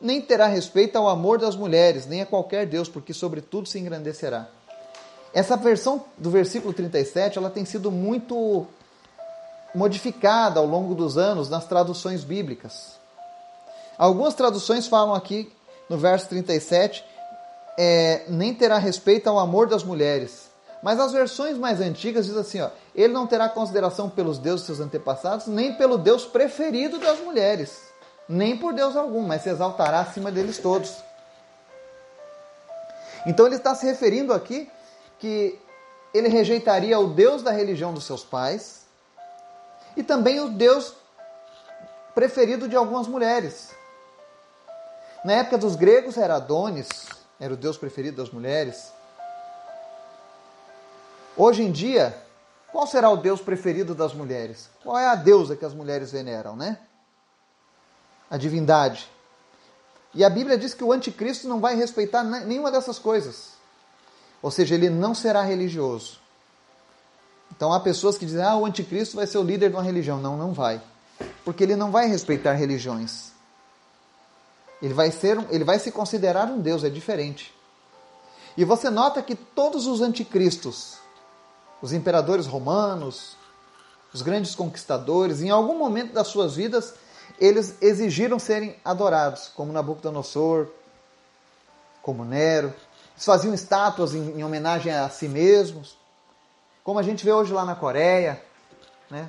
nem 0.00 0.20
terá 0.20 0.46
respeito 0.46 0.96
ao 0.96 1.08
amor 1.08 1.38
das 1.38 1.56
mulheres, 1.56 2.06
nem 2.06 2.20
a 2.20 2.26
qualquer 2.26 2.66
deus, 2.66 2.88
porque 2.88 3.14
sobre 3.14 3.40
tudo 3.40 3.68
se 3.68 3.78
engrandecerá." 3.78 4.46
Essa 5.32 5.56
versão 5.56 6.04
do 6.18 6.30
versículo 6.30 6.74
37, 6.74 7.38
ela 7.38 7.48
tem 7.48 7.64
sido 7.64 7.90
muito 7.90 8.66
modificada 9.74 10.60
ao 10.60 10.66
longo 10.66 10.94
dos 10.94 11.16
anos 11.16 11.48
nas 11.48 11.64
traduções 11.64 12.22
bíblicas. 12.22 13.00
Algumas 13.96 14.34
traduções 14.34 14.86
falam 14.86 15.14
aqui 15.14 15.50
no 15.88 15.96
verso 15.96 16.28
37, 16.28 17.02
é, 17.78 18.24
nem 18.28 18.52
terá 18.52 18.76
respeito 18.76 19.28
ao 19.28 19.38
amor 19.38 19.66
das 19.66 19.82
mulheres. 19.82 20.51
Mas 20.82 20.98
as 20.98 21.12
versões 21.12 21.56
mais 21.56 21.80
antigas 21.80 22.26
diz 22.26 22.36
assim, 22.36 22.60
ó, 22.60 22.70
ele 22.94 23.12
não 23.12 23.26
terá 23.26 23.48
consideração 23.48 24.10
pelos 24.10 24.38
deuses 24.38 24.62
de 24.62 24.66
seus 24.66 24.80
antepassados, 24.80 25.46
nem 25.46 25.74
pelo 25.74 25.96
Deus 25.96 26.24
preferido 26.24 26.98
das 26.98 27.20
mulheres, 27.20 27.80
nem 28.28 28.56
por 28.56 28.72
Deus 28.72 28.96
algum, 28.96 29.22
mas 29.22 29.42
se 29.42 29.48
exaltará 29.48 30.00
acima 30.00 30.32
deles 30.32 30.58
todos. 30.58 30.92
Então 33.24 33.46
ele 33.46 33.54
está 33.54 33.74
se 33.74 33.86
referindo 33.86 34.32
aqui 34.32 34.68
que 35.20 35.56
ele 36.12 36.28
rejeitaria 36.28 36.98
o 36.98 37.14
Deus 37.14 37.42
da 37.42 37.52
religião 37.52 37.94
dos 37.94 38.04
seus 38.04 38.24
pais 38.24 38.82
e 39.96 40.02
também 40.02 40.40
o 40.40 40.48
Deus 40.48 40.94
preferido 42.12 42.68
de 42.68 42.74
algumas 42.74 43.06
mulheres. 43.06 43.70
Na 45.24 45.34
época 45.34 45.56
dos 45.56 45.76
gregos 45.76 46.16
era 46.16 46.34
Adonis, 46.34 46.88
era 47.38 47.54
o 47.54 47.56
Deus 47.56 47.76
preferido 47.76 48.16
das 48.16 48.32
mulheres. 48.32 48.92
Hoje 51.36 51.62
em 51.62 51.72
dia, 51.72 52.16
qual 52.70 52.86
será 52.86 53.08
o 53.10 53.16
Deus 53.16 53.40
preferido 53.40 53.94
das 53.94 54.12
mulheres? 54.12 54.68
Qual 54.82 54.98
é 54.98 55.06
a 55.06 55.14
deusa 55.14 55.56
que 55.56 55.64
as 55.64 55.72
mulheres 55.72 56.12
veneram, 56.12 56.54
né? 56.54 56.78
A 58.30 58.36
divindade. 58.36 59.08
E 60.14 60.24
a 60.24 60.28
Bíblia 60.30 60.58
diz 60.58 60.74
que 60.74 60.84
o 60.84 60.92
anticristo 60.92 61.48
não 61.48 61.58
vai 61.60 61.74
respeitar 61.74 62.22
nenhuma 62.22 62.70
dessas 62.70 62.98
coisas. 62.98 63.52
Ou 64.42 64.50
seja, 64.50 64.74
ele 64.74 64.90
não 64.90 65.14
será 65.14 65.42
religioso. 65.42 66.20
Então 67.54 67.72
há 67.72 67.80
pessoas 67.80 68.18
que 68.18 68.26
dizem: 68.26 68.42
"Ah, 68.42 68.56
o 68.56 68.66
anticristo 68.66 69.16
vai 69.16 69.26
ser 69.26 69.38
o 69.38 69.42
líder 69.42 69.70
de 69.70 69.76
uma 69.76 69.82
religião". 69.82 70.18
Não, 70.18 70.36
não 70.36 70.52
vai. 70.52 70.82
Porque 71.44 71.62
ele 71.62 71.76
não 71.76 71.90
vai 71.90 72.08
respeitar 72.08 72.52
religiões. 72.52 73.32
Ele 74.82 74.92
vai 74.92 75.10
ser, 75.10 75.38
ele 75.50 75.64
vai 75.64 75.78
se 75.78 75.92
considerar 75.92 76.46
um 76.46 76.60
deus, 76.60 76.84
é 76.84 76.90
diferente. 76.90 77.54
E 78.56 78.64
você 78.64 78.90
nota 78.90 79.22
que 79.22 79.34
todos 79.34 79.86
os 79.86 80.00
anticristos 80.00 81.01
os 81.82 81.92
imperadores 81.92 82.46
romanos, 82.46 83.36
os 84.14 84.22
grandes 84.22 84.54
conquistadores, 84.54 85.42
em 85.42 85.50
algum 85.50 85.76
momento 85.76 86.12
das 86.12 86.28
suas 86.28 86.54
vidas, 86.54 86.94
eles 87.40 87.74
exigiram 87.82 88.38
serem 88.38 88.76
adorados, 88.84 89.50
como 89.54 89.72
Nabucodonosor, 89.72 90.68
como 92.00 92.24
Nero. 92.24 92.72
Eles 93.14 93.24
faziam 93.24 93.52
estátuas 93.52 94.14
em, 94.14 94.38
em 94.38 94.44
homenagem 94.44 94.92
a 94.92 95.08
si 95.08 95.28
mesmos, 95.28 95.98
como 96.84 96.98
a 96.98 97.02
gente 97.02 97.24
vê 97.24 97.32
hoje 97.32 97.52
lá 97.52 97.64
na 97.64 97.74
Coreia, 97.74 98.42
né? 99.10 99.28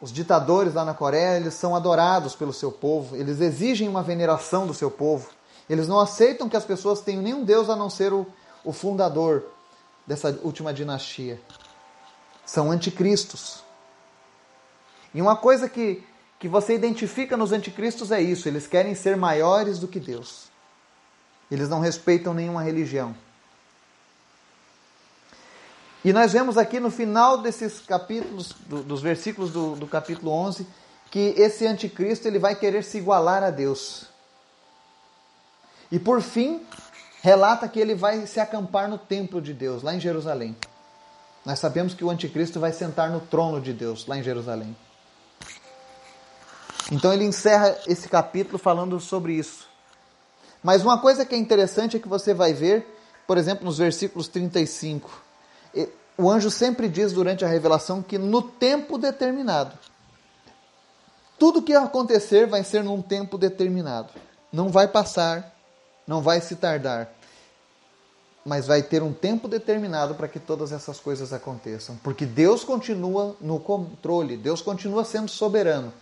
Os 0.00 0.12
ditadores 0.12 0.74
lá 0.74 0.84
na 0.84 0.94
Coreia, 0.94 1.36
eles 1.36 1.54
são 1.54 1.74
adorados 1.74 2.36
pelo 2.36 2.52
seu 2.52 2.70
povo, 2.70 3.16
eles 3.16 3.40
exigem 3.40 3.88
uma 3.88 4.02
veneração 4.02 4.64
do 4.64 4.72
seu 4.72 4.92
povo. 4.92 5.28
Eles 5.68 5.88
não 5.88 5.98
aceitam 5.98 6.48
que 6.48 6.56
as 6.56 6.64
pessoas 6.64 7.00
tenham 7.00 7.20
nenhum 7.20 7.44
Deus 7.44 7.68
a 7.68 7.74
não 7.74 7.90
ser 7.90 8.12
o, 8.12 8.24
o 8.64 8.72
fundador, 8.72 9.44
dessa 10.08 10.40
última 10.42 10.72
dinastia. 10.72 11.38
São 12.46 12.70
anticristos. 12.70 13.62
E 15.12 15.20
uma 15.20 15.36
coisa 15.36 15.68
que, 15.68 16.02
que 16.38 16.48
você 16.48 16.74
identifica 16.74 17.36
nos 17.36 17.52
anticristos 17.52 18.10
é 18.10 18.20
isso: 18.20 18.48
eles 18.48 18.66
querem 18.66 18.94
ser 18.94 19.18
maiores 19.18 19.78
do 19.78 19.86
que 19.86 20.00
Deus. 20.00 20.48
Eles 21.50 21.68
não 21.68 21.80
respeitam 21.80 22.32
nenhuma 22.32 22.62
religião. 22.62 23.14
E 26.02 26.12
nós 26.12 26.32
vemos 26.32 26.56
aqui 26.56 26.80
no 26.80 26.90
final 26.90 27.38
desses 27.38 27.80
capítulos, 27.80 28.52
do, 28.66 28.82
dos 28.82 29.02
versículos 29.02 29.50
do, 29.50 29.76
do 29.76 29.86
capítulo 29.86 30.30
11, 30.30 30.66
que 31.10 31.34
esse 31.36 31.66
anticristo 31.66 32.26
ele 32.26 32.38
vai 32.38 32.54
querer 32.54 32.82
se 32.82 32.96
igualar 32.96 33.42
a 33.42 33.50
Deus. 33.50 34.06
E 35.90 35.98
por 35.98 36.22
fim, 36.22 36.64
relata 37.28 37.68
que 37.68 37.78
ele 37.78 37.94
vai 37.94 38.26
se 38.26 38.40
acampar 38.40 38.88
no 38.88 38.96
templo 38.96 39.38
de 39.38 39.52
Deus, 39.52 39.82
lá 39.82 39.94
em 39.94 40.00
Jerusalém. 40.00 40.56
Nós 41.44 41.58
sabemos 41.58 41.92
que 41.92 42.02
o 42.02 42.08
anticristo 42.08 42.58
vai 42.58 42.72
sentar 42.72 43.10
no 43.10 43.20
trono 43.20 43.60
de 43.60 43.74
Deus, 43.74 44.06
lá 44.06 44.16
em 44.16 44.22
Jerusalém. 44.22 44.74
Então 46.90 47.12
ele 47.12 47.24
encerra 47.24 47.76
esse 47.86 48.08
capítulo 48.08 48.58
falando 48.58 48.98
sobre 48.98 49.34
isso. 49.34 49.68
Mas 50.62 50.82
uma 50.82 50.98
coisa 51.00 51.26
que 51.26 51.34
é 51.34 51.38
interessante 51.38 51.98
é 51.98 52.00
que 52.00 52.08
você 52.08 52.32
vai 52.32 52.54
ver, 52.54 52.86
por 53.26 53.36
exemplo, 53.36 53.66
nos 53.66 53.76
versículos 53.76 54.26
35. 54.28 55.22
O 56.16 56.30
anjo 56.30 56.50
sempre 56.50 56.88
diz 56.88 57.12
durante 57.12 57.44
a 57.44 57.48
revelação 57.48 58.02
que 58.02 58.16
no 58.16 58.40
tempo 58.40 58.96
determinado. 58.96 59.78
Tudo 61.38 61.62
que 61.62 61.74
acontecer 61.74 62.46
vai 62.46 62.64
ser 62.64 62.82
num 62.82 63.02
tempo 63.02 63.36
determinado. 63.36 64.14
Não 64.50 64.70
vai 64.70 64.88
passar 64.88 65.58
não 66.08 66.22
vai 66.22 66.40
se 66.40 66.56
tardar, 66.56 67.10
mas 68.48 68.66
vai 68.66 68.82
ter 68.82 69.02
um 69.02 69.12
tempo 69.12 69.46
determinado 69.46 70.14
para 70.14 70.26
que 70.26 70.40
todas 70.40 70.72
essas 70.72 70.98
coisas 70.98 71.34
aconteçam, 71.34 71.96
porque 72.02 72.24
Deus 72.24 72.64
continua 72.64 73.36
no 73.42 73.60
controle, 73.60 74.38
Deus 74.38 74.62
continua 74.62 75.04
sendo 75.04 75.28
soberano. 75.28 75.92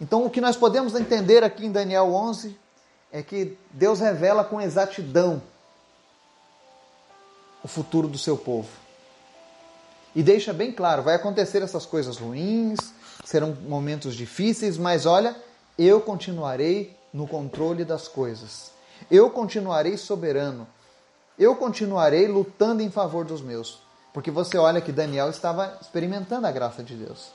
Então, 0.00 0.26
o 0.26 0.30
que 0.30 0.40
nós 0.40 0.56
podemos 0.56 0.96
entender 0.96 1.44
aqui 1.44 1.64
em 1.66 1.70
Daniel 1.70 2.12
11 2.12 2.58
é 3.12 3.22
que 3.22 3.56
Deus 3.70 4.00
revela 4.00 4.42
com 4.42 4.60
exatidão 4.60 5.40
o 7.62 7.68
futuro 7.68 8.08
do 8.08 8.18
seu 8.18 8.36
povo. 8.36 8.68
E 10.12 10.24
deixa 10.24 10.52
bem 10.52 10.72
claro: 10.72 11.04
vai 11.04 11.14
acontecer 11.14 11.62
essas 11.62 11.86
coisas 11.86 12.16
ruins, 12.16 12.80
serão 13.24 13.56
momentos 13.68 14.16
difíceis, 14.16 14.76
mas 14.76 15.06
olha, 15.06 15.36
eu 15.78 16.00
continuarei 16.00 16.96
no 17.12 17.28
controle 17.28 17.84
das 17.84 18.08
coisas. 18.08 18.72
Eu 19.08 19.30
continuarei 19.30 19.96
soberano. 19.96 20.66
Eu 21.40 21.56
continuarei 21.56 22.28
lutando 22.28 22.82
em 22.82 22.90
favor 22.90 23.24
dos 23.24 23.40
meus. 23.40 23.80
Porque 24.12 24.30
você 24.30 24.58
olha 24.58 24.80
que 24.80 24.92
Daniel 24.92 25.30
estava 25.30 25.78
experimentando 25.80 26.46
a 26.46 26.52
graça 26.52 26.82
de 26.82 26.94
Deus. 26.94 27.30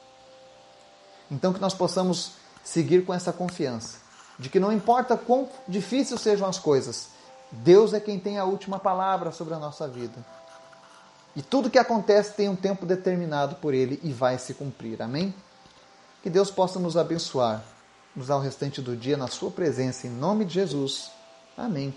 Então 1.31 1.51
que 1.51 1.59
nós 1.59 1.73
possamos 1.73 2.33
seguir 2.63 3.03
com 3.03 3.13
essa 3.13 3.33
confiança 3.33 3.97
de 4.37 4.49
que 4.49 4.59
não 4.59 4.71
importa 4.71 5.17
quão 5.17 5.49
difíceis 5.67 6.21
sejam 6.21 6.47
as 6.47 6.59
coisas, 6.59 7.07
Deus 7.51 7.93
é 7.93 7.99
quem 7.99 8.19
tem 8.19 8.37
a 8.37 8.43
última 8.43 8.77
palavra 8.77 9.31
sobre 9.31 9.53
a 9.53 9.59
nossa 9.59 9.87
vida. 9.87 10.25
E 11.35 11.41
tudo 11.41 11.69
que 11.69 11.79
acontece 11.79 12.33
tem 12.33 12.49
um 12.49 12.55
tempo 12.55 12.85
determinado 12.85 13.55
por 13.55 13.73
Ele 13.73 13.99
e 14.03 14.11
vai 14.11 14.37
se 14.37 14.53
cumprir. 14.53 15.01
Amém? 15.01 15.33
Que 16.21 16.29
Deus 16.29 16.51
possa 16.51 16.79
nos 16.79 16.97
abençoar, 16.97 17.63
nos 18.15 18.27
dar 18.27 18.37
o 18.37 18.41
restante 18.41 18.81
do 18.81 18.95
dia 18.95 19.17
na 19.17 19.27
Sua 19.27 19.49
presença, 19.49 20.05
em 20.05 20.11
nome 20.11 20.45
de 20.45 20.53
Jesus. 20.53 21.09
Amém. 21.57 21.93